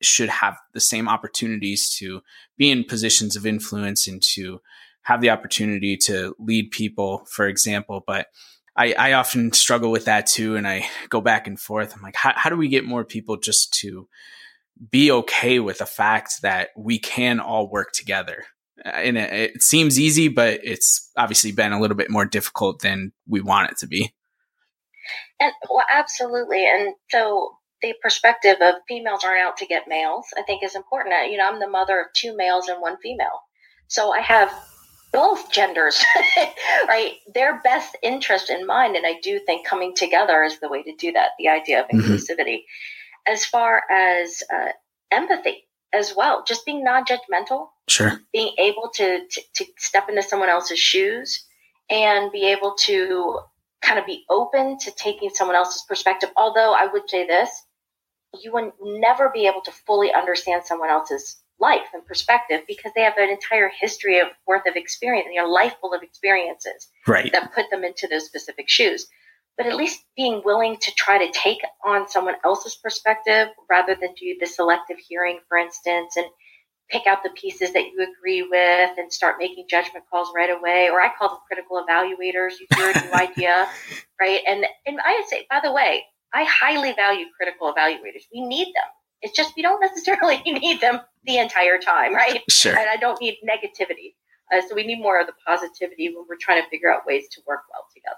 [0.00, 2.22] should have the same opportunities to
[2.56, 4.60] be in positions of influence and to
[5.02, 8.26] have the opportunity to lead people for example but
[8.76, 10.56] I, I often struggle with that too.
[10.56, 11.94] And I go back and forth.
[11.94, 14.08] I'm like, how, how do we get more people just to
[14.90, 18.44] be okay with the fact that we can all work together?
[18.84, 22.80] Uh, and it, it seems easy, but it's obviously been a little bit more difficult
[22.80, 24.14] than we want it to be.
[25.38, 26.64] And well, absolutely.
[26.66, 31.14] And so the perspective of females aren't out to get males, I think is important.
[31.30, 33.40] You know, I'm the mother of two males and one female.
[33.88, 34.52] So I have
[35.12, 36.02] both genders,
[36.88, 37.14] right?
[37.34, 38.96] Their best interest in mind.
[38.96, 41.88] And I do think coming together is the way to do that, the idea of
[41.88, 42.12] mm-hmm.
[42.12, 42.62] inclusivity.
[43.28, 44.70] As far as uh,
[45.10, 47.68] empathy as well, just being non judgmental.
[47.88, 48.20] Sure.
[48.32, 51.44] Being able to, to, to step into someone else's shoes
[51.90, 53.40] and be able to
[53.82, 56.30] kind of be open to taking someone else's perspective.
[56.36, 57.50] Although I would say this,
[58.40, 63.02] you would never be able to fully understand someone else's life and perspective because they
[63.02, 67.30] have an entire history of worth of experience, you know, life full of experiences right.
[67.32, 69.06] that put them into those specific shoes.
[69.56, 74.14] But at least being willing to try to take on someone else's perspective rather than
[74.18, 76.26] do the selective hearing, for instance, and
[76.88, 80.88] pick out the pieces that you agree with and start making judgment calls right away.
[80.90, 82.54] Or I call them critical evaluators.
[82.60, 83.68] You hear a new idea,
[84.18, 84.40] right?
[84.48, 86.02] And and I say, by the way,
[86.34, 88.24] I highly value critical evaluators.
[88.32, 88.90] We need them.
[89.20, 92.42] It's just we don't necessarily need them the entire time, right?
[92.50, 92.76] Sure.
[92.76, 94.14] And I don't need negativity.
[94.52, 97.24] Uh, so we need more of the positivity when we're trying to figure out ways
[97.32, 98.16] to work well together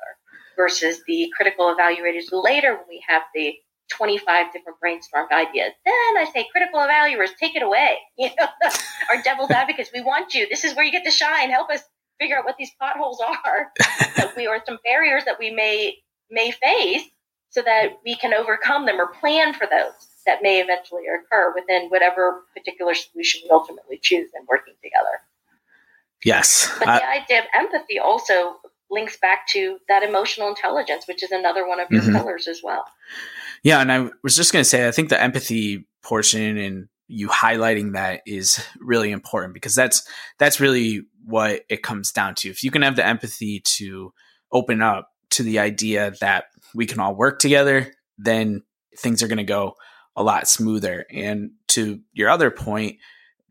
[0.57, 3.55] versus the critical evaluators later when we have the
[3.93, 5.73] 25 different brainstormed ideas.
[5.85, 7.99] Then I say, critical evaluators, take it away.
[8.17, 8.47] You know,
[9.11, 10.49] our devil's advocates, we want you.
[10.49, 11.51] This is where you get to shine.
[11.51, 11.83] Help us
[12.21, 13.73] figure out what these potholes are
[14.17, 15.97] that we or some barriers that we may
[16.31, 17.03] may face
[17.55, 21.89] so that we can overcome them or plan for those that may eventually occur within
[21.89, 25.21] whatever particular solution we ultimately choose in working together.
[26.25, 26.69] Yes.
[26.81, 28.57] But the idea of empathy also
[28.91, 32.17] links back to that emotional intelligence, which is another one of your mm-hmm.
[32.17, 32.87] pillars as well.
[33.63, 33.81] Yeah.
[33.81, 37.93] And I was just going to say, I think the empathy portion and you highlighting
[37.93, 42.49] that is really important because that's that's really what it comes down to.
[42.49, 44.13] If you can have the empathy to
[44.51, 48.63] open up to the idea that we can all work together, then
[48.97, 49.75] things are going to go
[50.17, 51.07] a lot smoother.
[51.11, 52.99] And to your other point,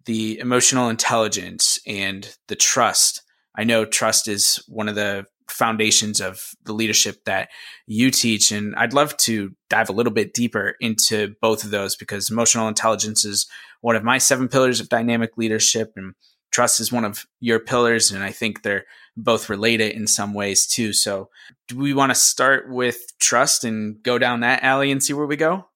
[0.06, 3.22] the emotional intelligence and the trust.
[3.56, 7.50] I know trust is one of the foundations of the leadership that
[7.86, 8.52] you teach.
[8.52, 12.68] And I'd love to dive a little bit deeper into both of those because emotional
[12.68, 13.48] intelligence is
[13.82, 16.16] one of my seven pillars of dynamic leadership and
[16.54, 18.12] trust is one of your pillars.
[18.12, 18.86] And I think they're
[19.18, 20.94] both related in some ways too.
[20.94, 21.30] So
[21.68, 25.26] do we want to start with trust and go down that alley and see where
[25.26, 25.68] we go?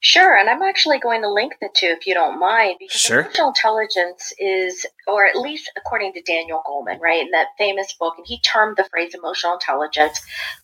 [0.00, 3.20] Sure, and I'm actually going to link the two if you don't mind, because sure.
[3.22, 8.14] emotional intelligence is, or at least according to Daniel Goleman, right, in that famous book,
[8.16, 10.20] and he termed the phrase emotional intelligence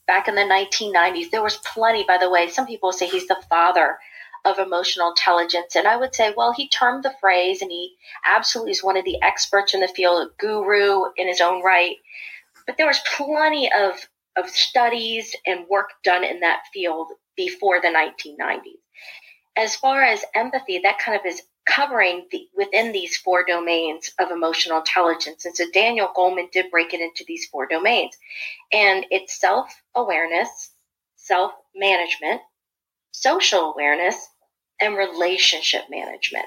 [0.07, 1.31] back in the 1990s.
[1.31, 2.49] There was plenty, by the way.
[2.49, 3.99] Some people say he's the father
[4.45, 8.73] of emotional intelligence, and I would say, well, he termed the phrase, and he absolutely
[8.73, 11.97] is one of the experts in the field, a guru in his own right.
[12.67, 17.87] But there was plenty of of studies and work done in that field before the
[17.87, 18.81] 1990s
[19.57, 24.31] as far as empathy, that kind of is covering the, within these four domains of
[24.31, 25.45] emotional intelligence.
[25.45, 28.17] And so Daniel Goleman did break it into these four domains.
[28.73, 30.71] And it's self awareness,
[31.17, 32.41] self management,
[33.13, 34.29] social awareness,
[34.81, 36.47] and relationship management.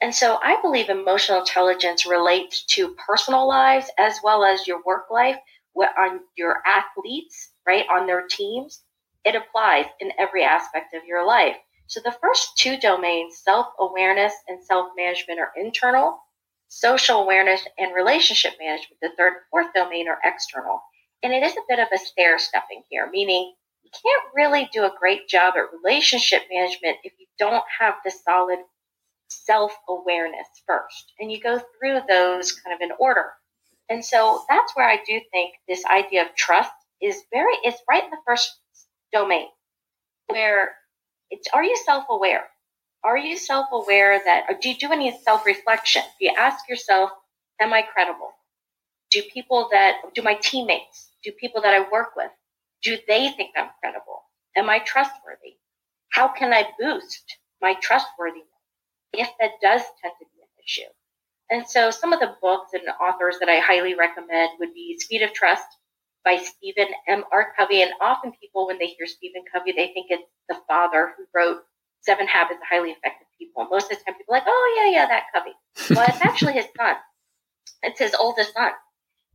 [0.00, 5.10] And so I believe emotional intelligence relates to personal lives as well as your work
[5.10, 5.38] life,
[5.76, 8.82] on your athletes, right, on their teams.
[9.24, 11.56] It applies in every aspect of your life.
[11.86, 16.20] So the first two domains, self awareness and self management, are internal.
[16.68, 20.82] Social awareness and relationship management, the third and fourth domain, are external.
[21.22, 24.84] And it is a bit of a stair stepping here, meaning you can't really do
[24.84, 28.58] a great job at relationship management if you don't have the solid
[29.28, 31.12] self awareness first.
[31.18, 33.32] And you go through those kind of in order.
[33.88, 38.04] And so that's where I do think this idea of trust is very, it's right
[38.04, 38.58] in the first
[39.12, 39.48] domain
[40.28, 40.74] where
[41.30, 42.44] it's are you self aware?
[43.04, 46.02] Are you self aware that, do you do any self reflection?
[46.18, 47.10] Do you ask yourself,
[47.60, 48.30] am I credible?
[49.10, 52.30] Do people that, do my teammates, do people that I work with,
[52.82, 54.22] do they think I'm credible?
[54.56, 55.56] Am I trustworthy?
[56.10, 58.46] How can I boost my trustworthiness
[59.12, 60.90] if that does tend to be an issue?
[61.50, 65.22] And so some of the books and authors that I highly recommend would be Speed
[65.22, 65.66] of Trust
[66.24, 67.24] by Stephen M.
[67.32, 67.52] R.
[67.56, 67.82] Covey.
[67.82, 71.62] And often people, when they hear Stephen Covey, they think it's the father who wrote
[72.00, 73.66] Seven Habits of Highly Effective People.
[73.70, 75.54] Most of the time, people are like, oh, yeah, yeah, that Covey.
[75.96, 76.96] Well, it's actually his son.
[77.82, 78.72] It's his oldest son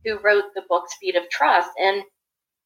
[0.04, 1.70] who wrote the book Speed of Trust.
[1.80, 2.04] And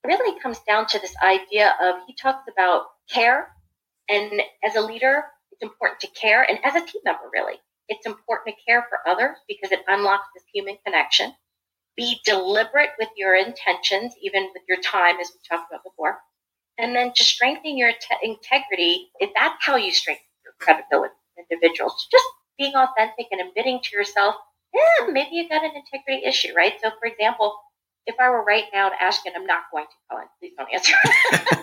[0.04, 3.54] really comes down to this idea of he talks about care.
[4.08, 6.42] And as a leader, it's important to care.
[6.42, 7.56] And as a team member, really,
[7.88, 11.34] it's important to care for others because it unlocks this human connection.
[11.96, 16.18] Be deliberate with your intentions, even with your time, as we talked about before
[16.78, 21.14] and then to strengthen your te- integrity, if that's how you strengthen your credibility
[21.50, 22.24] individuals, just
[22.58, 24.34] being authentic and admitting to yourself,
[24.74, 26.74] yeah, maybe you got an integrity issue, right?
[26.82, 27.58] So, for example,
[28.08, 30.52] if I were right now to ask and I'm not going to, call Colin, please
[30.58, 30.94] don't answer.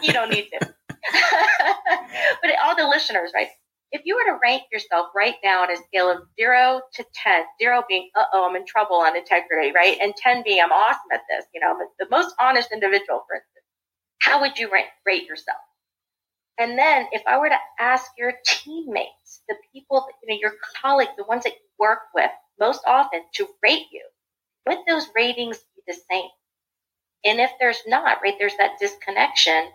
[0.03, 0.59] you don't need to.
[2.41, 3.49] but all the listeners, right?
[3.91, 7.43] If you were to rank yourself right now on a scale of zero to 10,
[7.61, 9.97] zero being, uh oh, I'm in trouble on integrity, right?
[10.01, 13.35] And 10 being, I'm awesome at this, you know, I'm the most honest individual, for
[13.35, 13.55] instance
[14.25, 15.59] how would you rate, rate yourself?
[16.57, 21.11] And then if I were to ask your teammates, the people, you know, your colleagues,
[21.17, 24.03] the ones that you work with most often to rate you,
[24.65, 26.29] would those ratings the same?
[27.25, 29.65] And if there's not, right, there's that disconnection.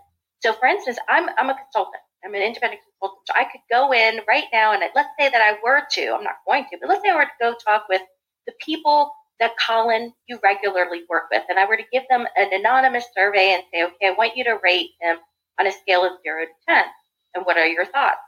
[0.40, 2.02] So for instance, I'm, I'm a consultant.
[2.24, 3.26] I'm an independent consultant.
[3.26, 6.24] So I could go in right now and let's say that I were to, I'm
[6.24, 8.02] not going to, but let's say I were to go talk with
[8.46, 12.52] the people that Colin you regularly work with, and I were to give them an
[12.52, 15.16] anonymous survey and say, okay, I want you to rate him
[15.58, 16.84] on a scale of zero to 10,
[17.34, 18.20] and what are your thoughts?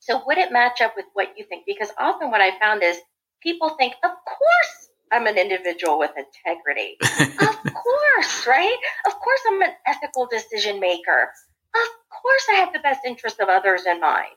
[0.00, 1.64] So would it match up with what you think?
[1.66, 2.98] Because often what I found is
[3.42, 6.96] people think, of course I'm an individual with integrity.
[7.40, 8.76] of course, right?
[9.06, 11.30] Of course I'm an ethical decision maker.
[11.74, 14.34] Of course I have the best interest of others in mind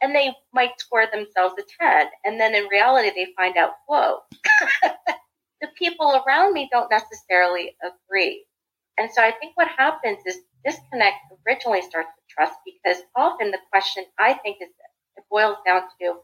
[0.00, 2.06] and they might score themselves a 10.
[2.24, 4.20] And then in reality, they find out, whoa,
[5.60, 8.44] the people around me don't necessarily agree.
[8.98, 11.16] And so I think what happens is disconnect
[11.46, 14.68] originally starts with trust because often the question I think is
[15.16, 16.16] it boils down to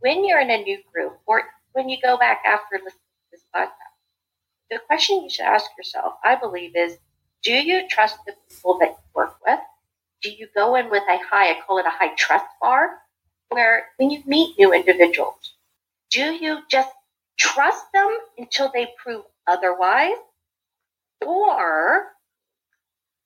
[0.00, 1.42] when you're in a new group or
[1.72, 3.03] when you go back after listening
[3.34, 3.94] this podcast,
[4.70, 6.98] the question you should ask yourself, I believe, is
[7.42, 9.58] do you trust the people that you work with?
[10.22, 12.90] Do you go in with a high, I call it a high trust bar,
[13.48, 15.54] where when you meet new individuals,
[16.10, 16.90] do you just
[17.36, 20.16] trust them until they prove otherwise?
[21.26, 22.12] Or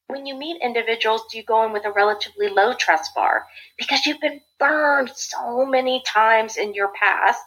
[0.06, 3.44] when you meet individuals, do you go in with a relatively low trust bar
[3.76, 7.44] because you've been burned so many times in your past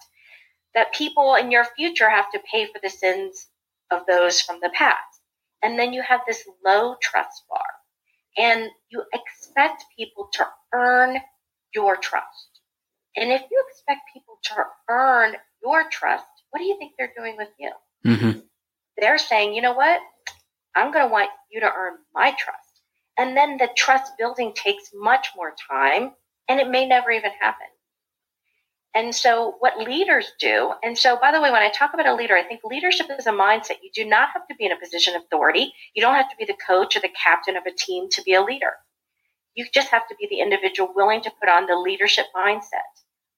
[0.75, 3.47] that people in your future have to pay for the sins
[3.91, 5.21] of those from the past?
[5.63, 7.65] And then you have this low trust bar
[8.37, 11.17] and you expect people to earn
[11.73, 12.59] your trust.
[13.15, 14.55] And if you expect people to
[14.89, 17.71] earn your trust, what do you think they're doing with you?
[18.05, 18.39] Mm-hmm.
[18.97, 19.99] They're saying, you know what?
[20.75, 22.81] I'm going to want you to earn my trust.
[23.17, 26.13] And then the trust building takes much more time
[26.47, 27.67] and it may never even happen.
[28.93, 32.13] And so, what leaders do, and so by the way, when I talk about a
[32.13, 33.81] leader, I think leadership is a mindset.
[33.81, 35.73] You do not have to be in a position of authority.
[35.93, 38.33] You don't have to be the coach or the captain of a team to be
[38.33, 38.73] a leader.
[39.55, 42.91] You just have to be the individual willing to put on the leadership mindset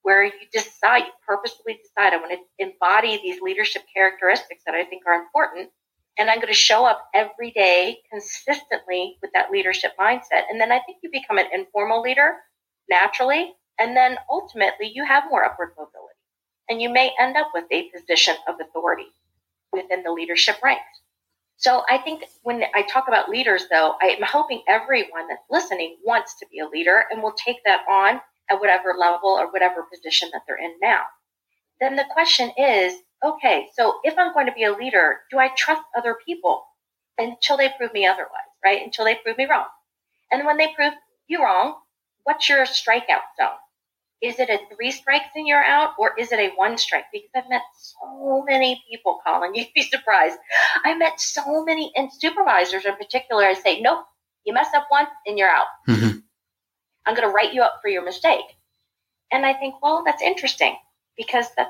[0.04, 4.84] where you decide, you purposefully decide, I want to embody these leadership characteristics that I
[4.84, 5.70] think are important.
[6.20, 10.44] And I'm going to show up every day consistently with that leadership mindset.
[10.52, 12.36] And then I think you become an informal leader
[12.90, 16.14] naturally and then ultimately, you have more upward mobility.
[16.70, 19.08] And you may end up with a position of authority
[19.72, 20.84] within the leadership ranks.
[21.58, 26.36] So I think when I talk about leaders, though, I'm hoping everyone that's listening wants
[26.40, 30.30] to be a leader and will take that on at whatever level or whatever position
[30.34, 31.02] that they're in now.
[31.80, 35.50] Then the question is okay, so if I'm going to be a leader, do I
[35.56, 36.66] trust other people
[37.18, 38.82] until they prove me otherwise, right?
[38.84, 39.68] Until they prove me wrong.
[40.32, 40.94] And when they prove
[41.28, 41.76] you wrong,
[42.26, 43.63] what's your strikeout zone?
[44.24, 47.04] Is it a three strikes and you're out, or is it a one strike?
[47.12, 50.38] Because I've met so many people, Colin, you'd be surprised.
[50.86, 54.06] I met so many, and supervisors in particular, I say, nope,
[54.46, 55.66] you mess up once and you're out.
[55.90, 56.20] Mm-hmm.
[57.06, 58.46] I'm going to write you up for your mistake.
[59.30, 60.78] And I think, well, that's interesting
[61.18, 61.68] because that,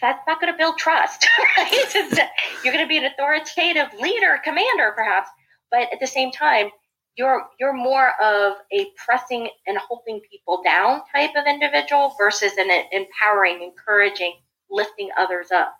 [0.00, 1.26] that's not going to build trust,
[1.56, 1.94] right?
[2.64, 5.28] you're going to be an authoritative leader, commander, perhaps,
[5.72, 6.70] but at the same time,
[7.16, 12.70] you're you're more of a pressing and holding people down type of individual versus an
[12.92, 14.34] empowering, encouraging,
[14.70, 15.74] lifting others up.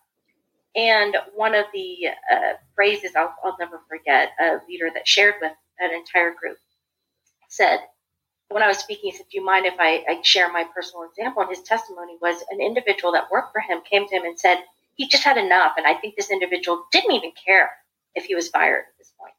[0.75, 5.53] And one of the uh, phrases I'll, I'll never forget, a leader that shared with
[5.81, 6.57] an entire group
[7.49, 7.81] said,
[8.49, 11.09] when I was speaking, he said, Do you mind if I, I share my personal
[11.09, 11.43] example?
[11.43, 14.59] And his testimony was an individual that worked for him came to him and said,
[14.95, 15.73] He just had enough.
[15.77, 17.71] And I think this individual didn't even care
[18.15, 19.33] if he was fired at this point.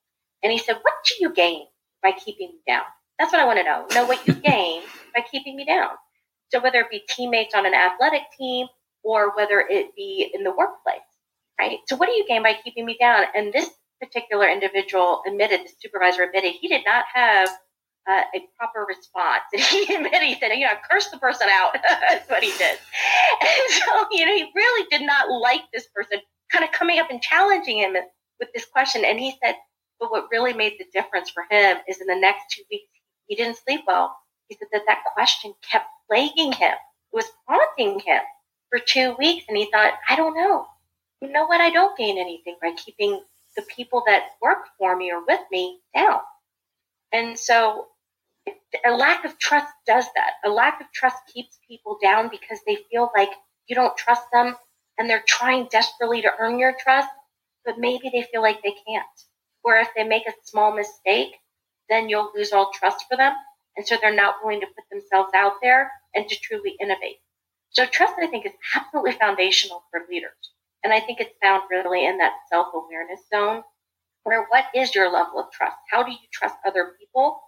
[0.44, 1.66] And he said, What do you gain
[2.04, 2.84] by keeping me down?
[3.18, 3.86] That's what I want to know.
[3.94, 4.84] Know what you gain
[5.16, 5.90] by keeping me down.
[6.50, 8.68] So whether it be teammates on an athletic team
[9.04, 11.00] or whether it be in the workplace,
[11.60, 11.80] right?
[11.88, 13.24] So what do you gain by keeping me down?
[13.36, 17.50] And this particular individual admitted, the supervisor admitted, he did not have
[18.08, 19.44] uh, a proper response.
[19.54, 21.74] And he admitted, he said, you know, curse the person out.
[22.10, 22.78] That's what he did.
[23.42, 26.20] And so, you know, he really did not like this person
[26.52, 27.94] kind of coming up and challenging him
[28.40, 29.04] with this question.
[29.06, 29.56] And he said,
[30.00, 32.90] but what really made the difference for him is in the next two weeks,
[33.28, 34.16] he didn't sleep well.
[34.48, 36.74] He said that that question kept plaguing him.
[36.74, 38.22] It was haunting him
[38.70, 39.46] for two weeks.
[39.48, 40.68] And he thought, I don't know.
[41.22, 41.62] You know what?
[41.62, 43.22] I don't gain anything by keeping
[43.56, 46.20] the people that work for me or with me down.
[47.14, 47.88] And so
[48.86, 50.32] a lack of trust does that.
[50.46, 53.30] A lack of trust keeps people down because they feel like
[53.68, 54.56] you don't trust them
[54.98, 57.08] and they're trying desperately to earn your trust,
[57.66, 59.08] but maybe they feel like they can't
[59.64, 61.36] where if they make a small mistake,
[61.90, 63.34] then you'll lose all trust for them.
[63.76, 67.18] And so they're not willing to put themselves out there and to truly innovate.
[67.72, 70.32] So trust, I think, is absolutely foundational for leaders.
[70.84, 73.64] And I think it's found really in that self awareness zone
[74.24, 75.78] where what is your level of trust?
[75.90, 77.40] How do you trust other people?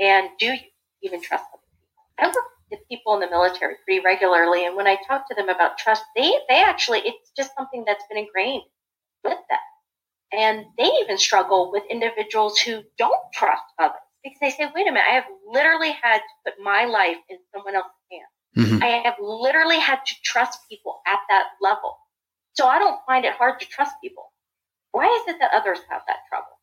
[0.00, 0.58] And do you
[1.02, 2.04] even trust other people?
[2.18, 4.66] I work with people in the military pretty regularly.
[4.66, 8.04] And when I talk to them about trust, they, they actually, it's just something that's
[8.08, 8.62] been ingrained
[9.24, 9.58] with them.
[10.32, 14.92] And they even struggle with individuals who don't trust others because they say, wait a
[14.92, 18.68] minute, I have literally had to put my life in someone else's hands.
[18.68, 18.82] Mm-hmm.
[18.82, 21.96] I have literally had to trust people at that level.
[22.54, 24.32] So I don't find it hard to trust people.
[24.92, 26.58] Why is it that others have that trouble?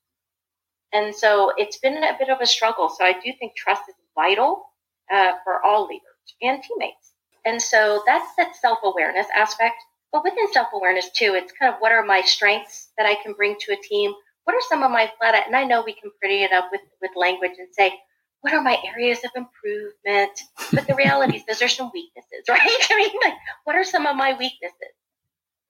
[0.93, 2.89] And so it's been a bit of a struggle.
[2.89, 4.66] So I do think trust is vital
[5.13, 6.01] uh, for all leaders
[6.41, 7.13] and teammates.
[7.45, 9.76] And so that's that self awareness aspect.
[10.16, 13.34] But within self awareness, too, it's kind of what are my strengths that I can
[13.34, 14.13] bring to a team?
[14.45, 16.82] what are some of my flat and I know we can pretty it up with,
[17.01, 17.93] with language and say,
[18.41, 20.39] what are my areas of improvement?
[20.72, 22.59] But the reality is those are some weaknesses, right?
[22.61, 24.93] I mean, like, what are some of my weaknesses?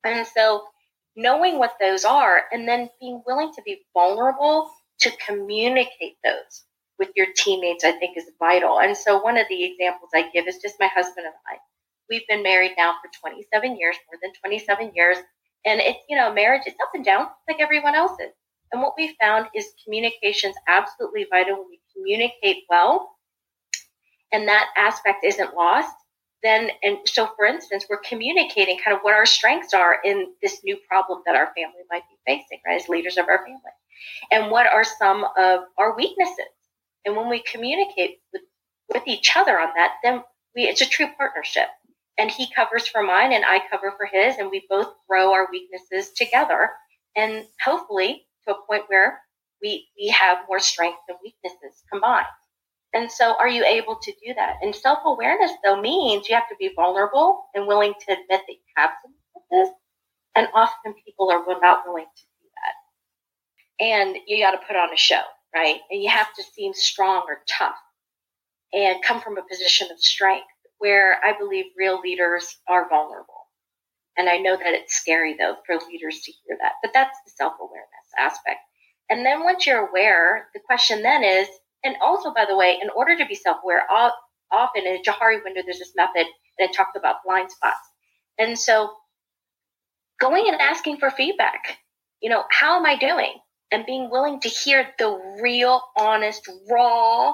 [0.03, 0.65] And so
[1.15, 4.69] knowing what those are and then being willing to be vulnerable
[4.99, 6.65] to communicate those
[6.99, 8.79] with your teammates, I think is vital.
[8.79, 11.74] And so one of the examples I give is just my husband and I.
[12.09, 15.17] We've been married now for 27 years, more than 27 years.
[15.65, 18.31] And it's, you know, marriage is up and down like everyone else's.
[18.71, 21.65] And what we found is communication is absolutely vital.
[21.67, 23.15] We communicate well
[24.35, 25.95] and that aspect isn't lost,
[26.43, 30.61] then, and so for instance, we're communicating kind of what our strengths are in this
[30.63, 33.61] new problem that our family might be facing, right, as leaders of our family.
[34.31, 36.51] And what are some of our weaknesses?
[37.05, 38.41] And when we communicate with,
[38.93, 40.21] with each other on that, then
[40.53, 41.69] we, it's a true partnership.
[42.17, 45.49] And he covers for mine and I cover for his, and we both grow our
[45.51, 46.71] weaknesses together.
[47.15, 49.19] And hopefully to a point where
[49.61, 52.25] we, we have more strengths and weaknesses combined.
[52.93, 54.55] And so, are you able to do that?
[54.61, 58.43] And self awareness, though, means you have to be vulnerable and willing to admit that
[58.47, 59.75] you have some weaknesses.
[60.35, 62.47] And often people are not willing to do
[63.79, 63.85] that.
[63.85, 65.21] And you got to put on a show,
[65.53, 65.79] right?
[65.91, 67.75] And you have to seem strong or tough
[68.71, 70.47] and come from a position of strength
[70.79, 73.47] where I believe real leaders are vulnerable.
[74.17, 76.73] And I know that it's scary, though, for leaders to hear that.
[76.81, 78.59] But that's the self awareness aspect.
[79.09, 81.47] And then once you're aware, the question then is,
[81.83, 85.43] and also, by the way, in order to be self aware, often in a Johari
[85.43, 86.25] window, there's this method
[86.59, 87.79] that talks about blind spots.
[88.39, 88.91] And so
[90.19, 91.77] going and asking for feedback,
[92.21, 93.33] you know, how am I doing?
[93.71, 97.33] And being willing to hear the real, honest, raw,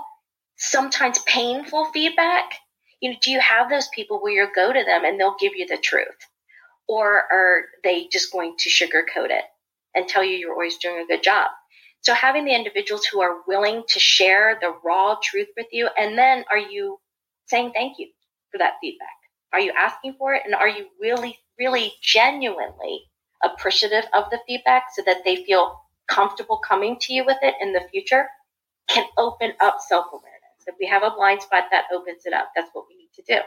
[0.58, 2.54] sometimes painful feedback.
[3.02, 5.54] You know, do you have those people where you go to them and they'll give
[5.56, 6.08] you the truth?
[6.88, 9.46] Or are they just going to sugarcoat it?
[9.96, 11.50] and tell you you're always doing a good job.
[12.02, 16.18] So having the individuals who are willing to share the raw truth with you, and
[16.18, 17.00] then are you
[17.48, 18.08] saying thank you
[18.52, 19.10] for that feedback?
[19.54, 20.44] Are you asking for it?
[20.46, 23.02] And are you really, really genuinely
[23.44, 27.74] appreciative of the feedback so that they feel comfortable coming to you with it in
[27.74, 28.28] the future?
[28.90, 30.31] Can open up self awareness.
[30.68, 32.52] If we have a blind spot, that opens it up.
[32.56, 33.42] That's what we need to do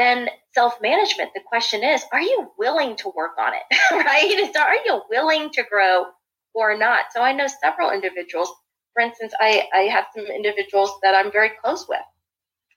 [0.00, 3.76] then self management, the question is, are you willing to work on it?
[3.92, 4.50] right?
[4.54, 6.06] So are you willing to grow
[6.54, 7.06] or not?
[7.14, 8.50] So I know several individuals.
[8.94, 12.00] For instance, I, I have some individuals that I'm very close with,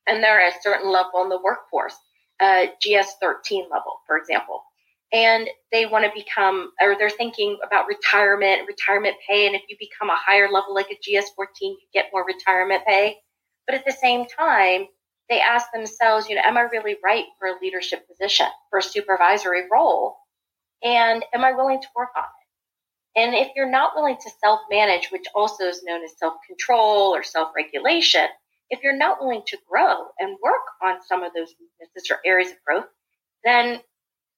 [0.08, 1.96] and they're at a certain level in the workforce,
[2.40, 4.62] uh, GS 13 level, for example.
[5.12, 9.48] And they want to become, or they're thinking about retirement, retirement pay.
[9.48, 12.84] And if you become a higher level like a GS 14, you get more retirement
[12.86, 13.18] pay.
[13.66, 14.88] But at the same time,
[15.30, 18.84] they ask themselves, you know, am I really right for a leadership position, for a
[18.84, 20.18] supervisory role?
[20.84, 22.44] And am I willing to work on it?
[23.16, 27.16] And if you're not willing to self manage, which also is known as self control
[27.16, 28.28] or self regulation,
[28.70, 32.52] if you're not willing to grow and work on some of those weaknesses or areas
[32.52, 32.88] of growth,
[33.44, 33.80] then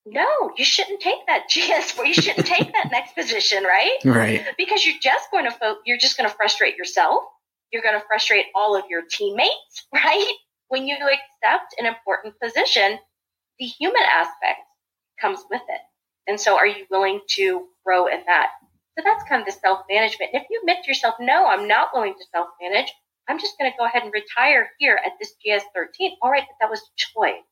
[0.05, 3.97] no, you shouldn't take that GS or you shouldn't take that next position, right?
[4.03, 4.45] Right.
[4.57, 7.23] Because you're just going to fo- you're just going to frustrate yourself.
[7.72, 10.34] You're going to frustrate all of your teammates, right?
[10.70, 12.99] when you accept an important position,
[13.59, 14.61] the human aspect
[15.20, 15.82] comes with it.
[16.28, 18.49] And so are you willing to grow in that?
[18.97, 20.32] So that's kind of the self management.
[20.34, 22.91] If you admit to yourself, no, I'm not willing to self manage,
[23.30, 26.18] I'm just going to go ahead and retire here at this GS 13.
[26.22, 27.43] All right, but that was choice.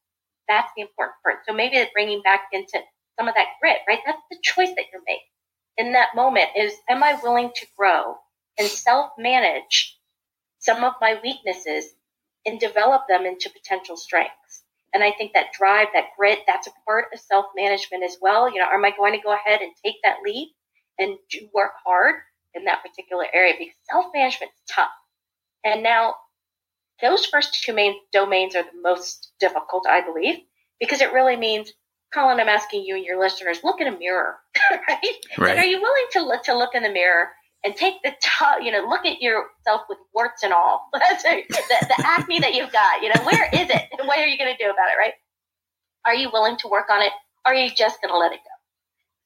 [0.48, 1.40] That's the important part.
[1.48, 2.80] So maybe bringing back into
[3.18, 4.00] some of that grit, right?
[4.06, 5.22] That's the choice that you're making
[5.78, 8.16] in that moment is, am I willing to grow
[8.58, 9.98] and self manage
[10.64, 11.94] some of my weaknesses
[12.46, 14.64] and develop them into potential strengths.
[14.94, 18.52] And I think that drive, that grit, that's a part of self management as well.
[18.52, 20.50] You know, am I going to go ahead and take that leap
[21.00, 22.16] and do work hard
[22.54, 23.54] in that particular area?
[23.58, 24.92] Because self management is tough.
[25.66, 26.16] And now,
[27.02, 30.38] those first two main domains are the most difficult, I believe,
[30.80, 31.74] because it really means,
[32.14, 34.36] Colin, I'm asking you and your listeners, look in a mirror,
[34.72, 35.00] right?
[35.38, 35.52] right.
[35.52, 37.30] And are you willing to look, to look in the mirror
[37.64, 40.90] and take the top, you know, look at yourself with warts and all.
[40.94, 43.84] the, the acne that you've got, you know, where is it?
[43.98, 45.14] And what are you going to do about it, right?
[46.06, 47.14] Are you willing to work on it?
[47.46, 48.54] Are you just going to let it go?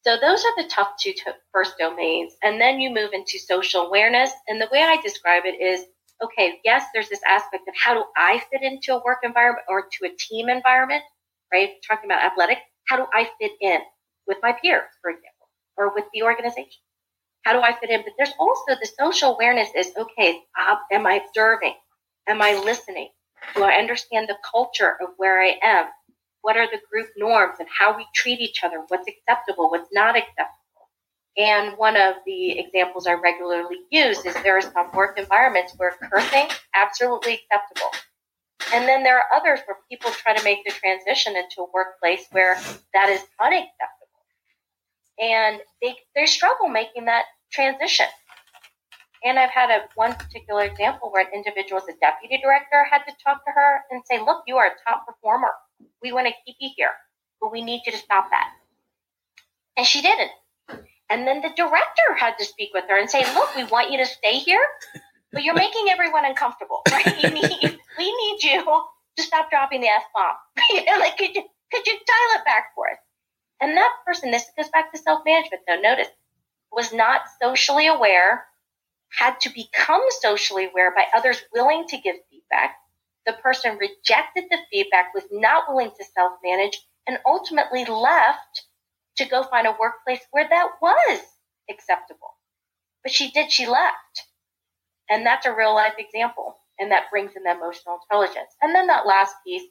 [0.04, 2.34] So those are the tough two to first domains.
[2.44, 4.32] And then you move into social awareness.
[4.48, 5.86] And the way I describe it is,
[6.24, 9.82] okay, yes, there's this aspect of how do I fit into a work environment or
[9.82, 11.04] to a team environment,
[11.52, 11.72] right?
[11.88, 13.80] Talking about athletic, how do I fit in
[14.28, 16.82] with my peers, for example, or with the organization?
[17.48, 18.02] How do I fit in?
[18.02, 20.42] But there's also the social awareness is okay,
[20.92, 21.76] am I observing?
[22.28, 23.08] Am I listening?
[23.56, 25.86] Do I understand the culture of where I am?
[26.42, 28.84] What are the group norms and how we treat each other?
[28.90, 29.70] What's acceptable?
[29.70, 30.90] What's not acceptable?
[31.38, 35.96] And one of the examples I regularly use is there are some work environments where
[36.12, 37.92] cursing absolutely acceptable.
[38.74, 42.26] And then there are others where people try to make the transition into a workplace
[42.32, 42.60] where
[42.94, 43.96] that is unacceptable.
[45.18, 48.08] And they, they struggle making that transition.
[49.24, 53.04] And I've had a one particular example where an individual as a deputy director had
[53.06, 55.50] to talk to her and say, look, you are a top performer.
[56.02, 56.92] We want to keep you here,
[57.42, 58.50] but we need you to stop that.
[59.76, 60.32] And she didn't.
[61.10, 63.98] And then the director had to speak with her and say, look, we want you
[63.98, 64.64] to stay here,
[65.32, 67.06] but you're making everyone uncomfortable, right?
[67.24, 70.36] You need, we need you to stop dropping the F bomb.
[71.00, 72.98] like, could you, could you dial it back for us?
[73.62, 76.08] And that person, this goes back to self management though, notice,
[76.72, 78.46] was not socially aware,
[79.18, 82.76] had to become socially aware by others willing to give feedback.
[83.26, 88.64] The person rejected the feedback, was not willing to self manage, and ultimately left
[89.18, 91.20] to go find a workplace where that was
[91.70, 92.36] acceptable.
[93.04, 94.24] But she did, she left.
[95.10, 96.58] And that's a real life example.
[96.80, 98.54] And that brings in the emotional intelligence.
[98.62, 99.64] And then that last piece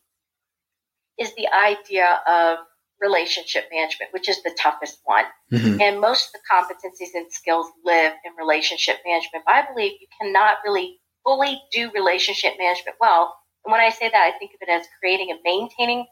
[1.19, 2.59] is the idea of
[3.01, 5.25] relationship management, which is the toughest one.
[5.53, 5.81] Mm-hmm.
[5.81, 9.45] And most of the competencies and skills live in relationship management.
[9.47, 13.35] But I believe you cannot really fully do relationship management well.
[13.65, 16.07] And when I say that, I think of it as creating and maintaining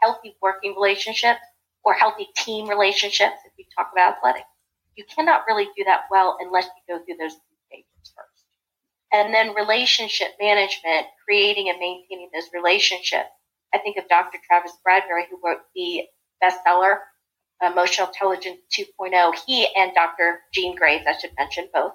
[0.00, 1.40] healthy working relationships
[1.84, 4.48] or healthy team relationships if you talk about athletics.
[4.96, 7.36] You cannot really do that well unless you go through those
[7.66, 8.44] stages first.
[9.12, 13.30] And then relationship management, creating and maintaining those relationships.
[13.72, 14.38] I think of Dr.
[14.46, 16.02] Travis Bradberry, who wrote the
[16.42, 16.98] bestseller,
[17.62, 19.34] Emotional Intelligence 2.0.
[19.46, 20.40] He and Dr.
[20.52, 21.92] Jean Greaves, I should mention both,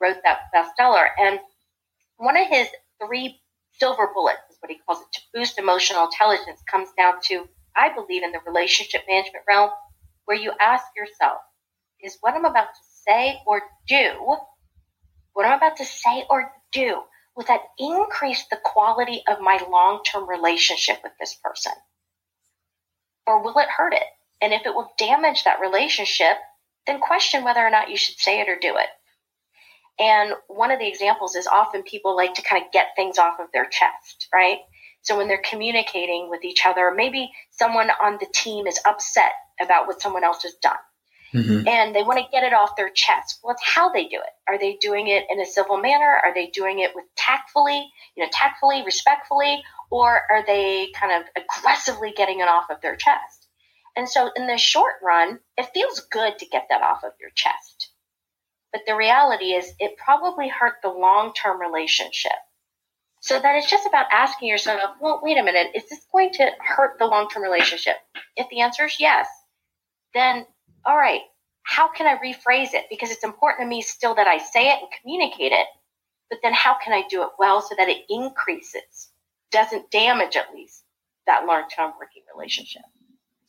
[0.00, 1.06] wrote that bestseller.
[1.18, 1.40] And
[2.16, 2.68] one of his
[3.04, 3.40] three
[3.78, 7.94] silver bullets is what he calls it to boost emotional intelligence comes down to I
[7.94, 9.70] believe in the relationship management realm
[10.24, 11.38] where you ask yourself,
[12.02, 14.36] is what I'm about to say or do,
[15.32, 17.02] what I'm about to say or do,
[17.36, 21.72] will that increase the quality of my long term relationship with this person?
[23.30, 24.02] Or will it hurt it?
[24.42, 26.36] And if it will damage that relationship,
[26.86, 28.88] then question whether or not you should say it or do it.
[30.00, 33.38] And one of the examples is often people like to kind of get things off
[33.38, 34.58] of their chest, right?
[35.02, 39.86] So when they're communicating with each other, maybe someone on the team is upset about
[39.86, 40.76] what someone else has done.
[41.34, 41.68] Mm-hmm.
[41.68, 43.38] And they want to get it off their chest.
[43.42, 44.32] Well, it's how they do it.
[44.48, 46.18] Are they doing it in a civil manner?
[46.24, 51.28] Are they doing it with tactfully, you know, tactfully, respectfully, or are they kind of
[51.36, 53.48] aggressively getting it off of their chest?
[53.96, 57.30] And so in the short run, it feels good to get that off of your
[57.34, 57.90] chest.
[58.72, 62.32] But the reality is it probably hurt the long-term relationship.
[63.20, 66.50] So then it's just about asking yourself, well, wait a minute, is this going to
[66.60, 67.96] hurt the long term relationship?
[68.36, 69.28] If the answer is yes,
[70.14, 70.46] then
[70.86, 71.20] all right,
[71.62, 72.86] how can I rephrase it?
[72.88, 75.66] Because it's important to me still that I say it and communicate it,
[76.30, 79.09] but then how can I do it well so that it increases,
[79.50, 80.84] doesn't damage at least
[81.26, 82.82] that long term working relationship?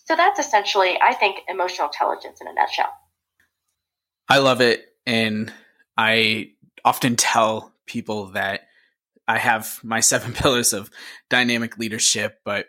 [0.05, 2.91] So that's essentially, I think, emotional intelligence in a nutshell.
[4.27, 4.85] I love it.
[5.05, 5.51] And
[5.97, 6.51] I
[6.83, 8.61] often tell people that
[9.27, 10.89] I have my seven pillars of
[11.29, 12.67] dynamic leadership, but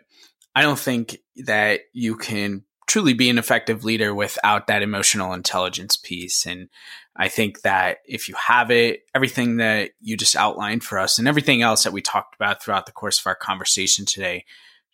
[0.55, 5.97] I don't think that you can truly be an effective leader without that emotional intelligence
[5.97, 6.45] piece.
[6.45, 6.69] And
[7.15, 11.27] I think that if you have it, everything that you just outlined for us and
[11.27, 14.45] everything else that we talked about throughout the course of our conversation today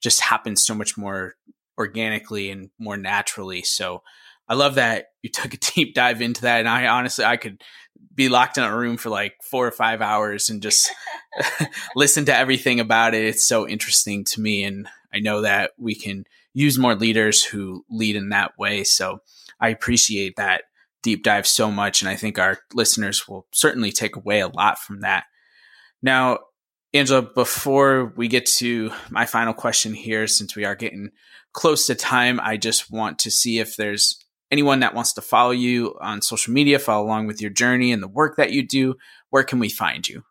[0.01, 1.35] just happens so much more
[1.77, 3.61] organically and more naturally.
[3.61, 4.03] So
[4.49, 6.59] I love that you took a deep dive into that.
[6.59, 7.61] And I honestly, I could
[8.13, 10.91] be locked in a room for like four or five hours and just
[11.95, 13.23] listen to everything about it.
[13.23, 14.63] It's so interesting to me.
[14.63, 18.83] And I know that we can use more leaders who lead in that way.
[18.83, 19.21] So
[19.59, 20.63] I appreciate that
[21.03, 22.01] deep dive so much.
[22.01, 25.25] And I think our listeners will certainly take away a lot from that.
[26.01, 26.39] Now,
[26.93, 31.09] Angela, before we get to my final question here, since we are getting
[31.53, 34.17] close to time, I just want to see if there's
[34.51, 38.01] anyone that wants to follow you on social media, follow along with your journey and
[38.01, 38.95] the work that you do,
[39.29, 40.23] where can we find you?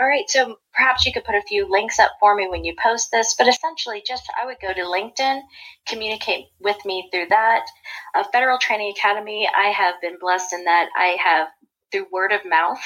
[0.00, 2.74] All right, so perhaps you could put a few links up for me when you
[2.82, 5.42] post this, but essentially, just I would go to LinkedIn,
[5.86, 7.66] communicate with me through that.
[8.14, 11.48] Uh, Federal Training Academy, I have been blessed in that I have,
[11.92, 12.80] through word of mouth,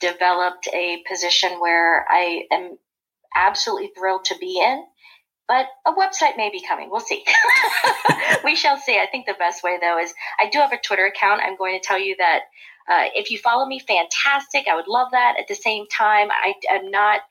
[0.00, 2.78] developed a position where I am
[3.36, 4.84] absolutely thrilled to be in
[5.48, 6.90] but a website may be coming.
[6.90, 7.24] We'll see.
[8.44, 8.98] we shall see.
[8.98, 11.40] I think the best way, though, is I do have a Twitter account.
[11.42, 12.40] I'm going to tell you that
[12.88, 14.66] uh, if you follow me, fantastic.
[14.68, 15.36] I would love that.
[15.38, 17.22] At the same time, I am not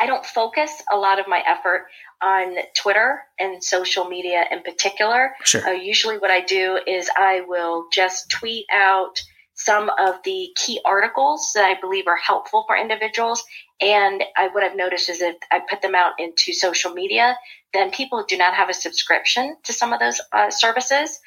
[0.00, 1.86] I don't focus a lot of my effort
[2.22, 5.34] on Twitter and social media in particular.
[5.44, 5.66] Sure.
[5.66, 9.20] Uh, usually, what I do is I will just tweet out
[9.54, 13.42] some of the key articles that I believe are helpful for individuals.
[13.80, 17.36] And I, what I've noticed is if I put them out into social media,
[17.72, 21.18] then people who do not have a subscription to some of those uh, services,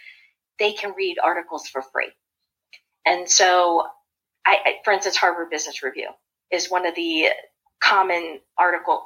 [0.60, 2.12] they can read articles for free.
[3.06, 3.86] And so,
[4.46, 6.10] I, I, for instance, Harvard Business Review
[6.52, 7.30] is one of the
[7.82, 9.04] common article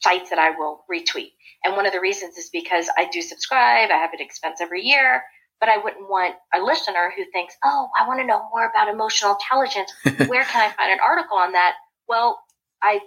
[0.00, 1.32] sites that I will retweet.
[1.64, 4.82] And one of the reasons is because I do subscribe, I have an expense every
[4.82, 5.22] year,
[5.60, 8.88] but I wouldn't want a listener who thinks, oh, I want to know more about
[8.88, 9.92] emotional intelligence.
[10.28, 11.74] Where can I find an article on that?
[12.08, 12.40] Well,
[12.82, 13.00] I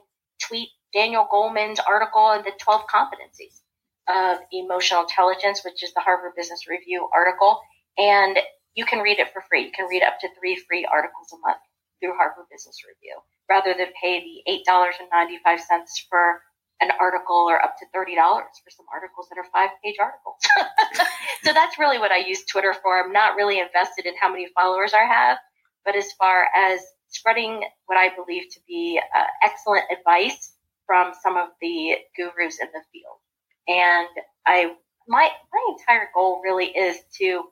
[0.47, 3.61] tweet Daniel Goleman's article on the 12 competencies
[4.07, 7.59] of emotional intelligence, which is the Harvard Business Review article.
[7.97, 8.37] And
[8.75, 9.65] you can read it for free.
[9.65, 11.61] You can read up to three free articles a month
[11.99, 13.17] through Harvard Business Review
[13.49, 15.61] rather than pay the $8.95
[16.09, 16.41] for
[16.81, 20.35] an article or up to $30 for some articles that are five page articles.
[21.43, 23.01] so that's really what I use Twitter for.
[23.01, 25.37] I'm not really invested in how many followers I have,
[25.85, 30.53] but as far as spreading what I believe to be uh, excellent advice
[30.85, 33.19] from some of the gurus in the field.
[33.67, 34.07] And
[34.45, 34.73] I,
[35.07, 37.43] my, my entire goal really is to,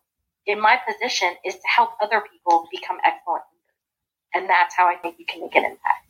[0.52, 4.34] in my position, is to help other people become excellent leaders.
[4.34, 6.08] And that's how I think you can make an impact.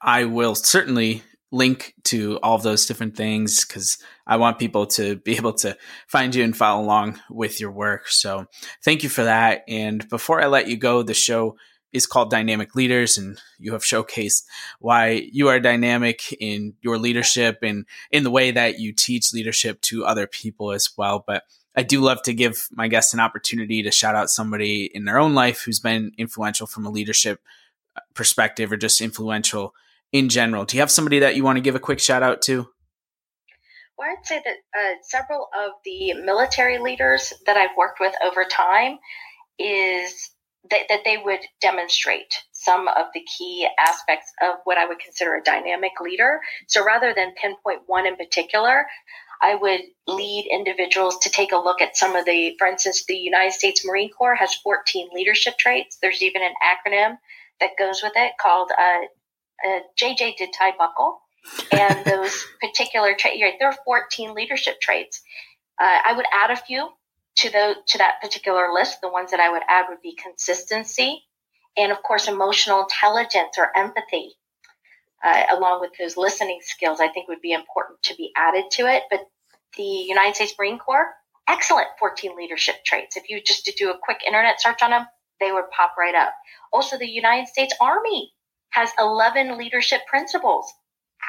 [0.00, 5.16] I will certainly link to all of those different things because I want people to
[5.16, 8.08] be able to find you and follow along with your work.
[8.08, 8.46] So
[8.84, 9.64] thank you for that.
[9.66, 11.56] And before I let you go, the show
[11.90, 14.42] is called Dynamic Leaders, and you have showcased
[14.78, 19.80] why you are dynamic in your leadership and in the way that you teach leadership
[19.80, 21.24] to other people as well.
[21.26, 21.44] But
[21.78, 25.16] I do love to give my guests an opportunity to shout out somebody in their
[25.16, 27.40] own life who's been influential from a leadership
[27.96, 29.76] uh, perspective or just influential
[30.10, 30.64] in general.
[30.64, 32.68] Do you have somebody that you want to give a quick shout out to?
[33.96, 38.42] Well, I'd say that uh, several of the military leaders that I've worked with over
[38.42, 38.98] time
[39.60, 40.32] is
[40.70, 45.36] that, that they would demonstrate some of the key aspects of what I would consider
[45.36, 46.40] a dynamic leader.
[46.66, 48.86] So rather than pinpoint one in particular,
[49.40, 53.16] I would lead individuals to take a look at some of the, for instance, the
[53.16, 55.98] United States Marine Corps has 14 leadership traits.
[56.02, 57.18] There's even an acronym
[57.60, 59.00] that goes with it called uh,
[59.66, 61.20] uh, JJ did tie buckle,
[61.72, 63.40] and those particular traits.
[63.42, 65.22] Right, there are 14 leadership traits.
[65.80, 66.88] Uh, I would add a few
[67.36, 69.00] to the to that particular list.
[69.00, 71.22] The ones that I would add would be consistency,
[71.76, 74.34] and of course, emotional intelligence or empathy,
[75.24, 77.00] uh, along with those listening skills.
[77.00, 79.04] I think would be important to be added to it.
[79.10, 79.20] But
[79.76, 81.12] the United States Marine Corps,
[81.48, 83.16] excellent 14 leadership traits.
[83.16, 85.06] If you just do a quick internet search on them,
[85.40, 86.34] they would pop right up.
[86.72, 88.32] Also, the United States Army
[88.70, 90.72] has 11 leadership principles.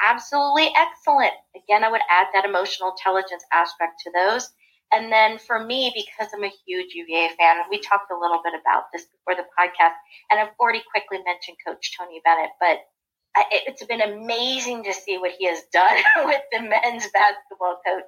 [0.04, 1.32] Absolutely excellent.
[1.56, 4.50] Again, I would add that emotional intelligence aspect to those.
[4.92, 8.40] And then for me, because I'm a huge UVA fan, and we talked a little
[8.42, 9.94] bit about this before the podcast,
[10.30, 12.78] and I've already quickly mentioned Coach Tony Bennett, but
[13.36, 18.04] it's been amazing to see what he has done with the men's basketball coach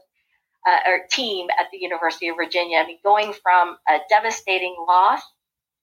[0.67, 2.79] uh, or team at the University of Virginia.
[2.79, 5.21] I mean, going from a devastating loss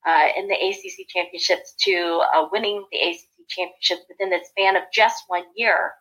[0.05, 4.83] uh, in the ACC championships to uh, winning the ACC championships within the span of
[4.93, 5.93] just one year,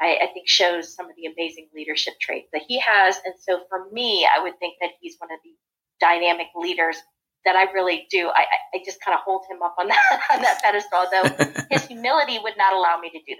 [0.00, 3.16] I, I, think shows some of the amazing leadership traits that he has.
[3.24, 5.50] And so for me, I would think that he's one of the
[6.00, 6.96] dynamic leaders
[7.44, 8.28] that I really do.
[8.28, 11.86] I, I just kind of hold him up on that on that pedestal, though his
[11.86, 13.34] humility would not allow me to do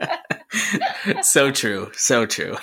[0.00, 1.22] that.
[1.24, 1.90] so true.
[1.94, 2.56] So true.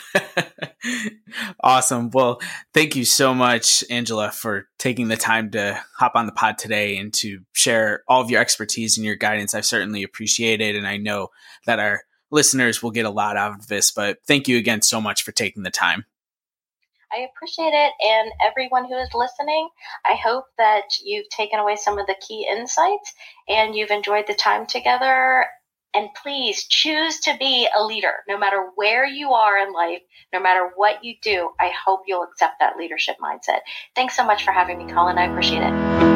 [1.62, 2.10] awesome.
[2.12, 2.42] Well,
[2.74, 6.98] thank you so much, Angela, for taking the time to hop on the pod today
[6.98, 9.54] and to share all of your expertise and your guidance.
[9.54, 10.76] I certainly appreciate it.
[10.76, 11.30] And I know
[11.66, 15.02] that our listeners will get a lot out of this, but thank you again so
[15.02, 16.06] much for taking the time.
[17.14, 17.94] I appreciate it.
[18.02, 19.70] And everyone who is listening,
[20.06, 23.14] I hope that you've taken away some of the key insights
[23.48, 25.46] and you've enjoyed the time together
[25.94, 30.02] and please choose to be a leader no matter where you are in life,
[30.32, 31.50] no matter what you do.
[31.60, 33.60] I hope you'll accept that leadership mindset.
[33.96, 35.18] Thanks so much for having me, Colin.
[35.18, 36.11] I appreciate it.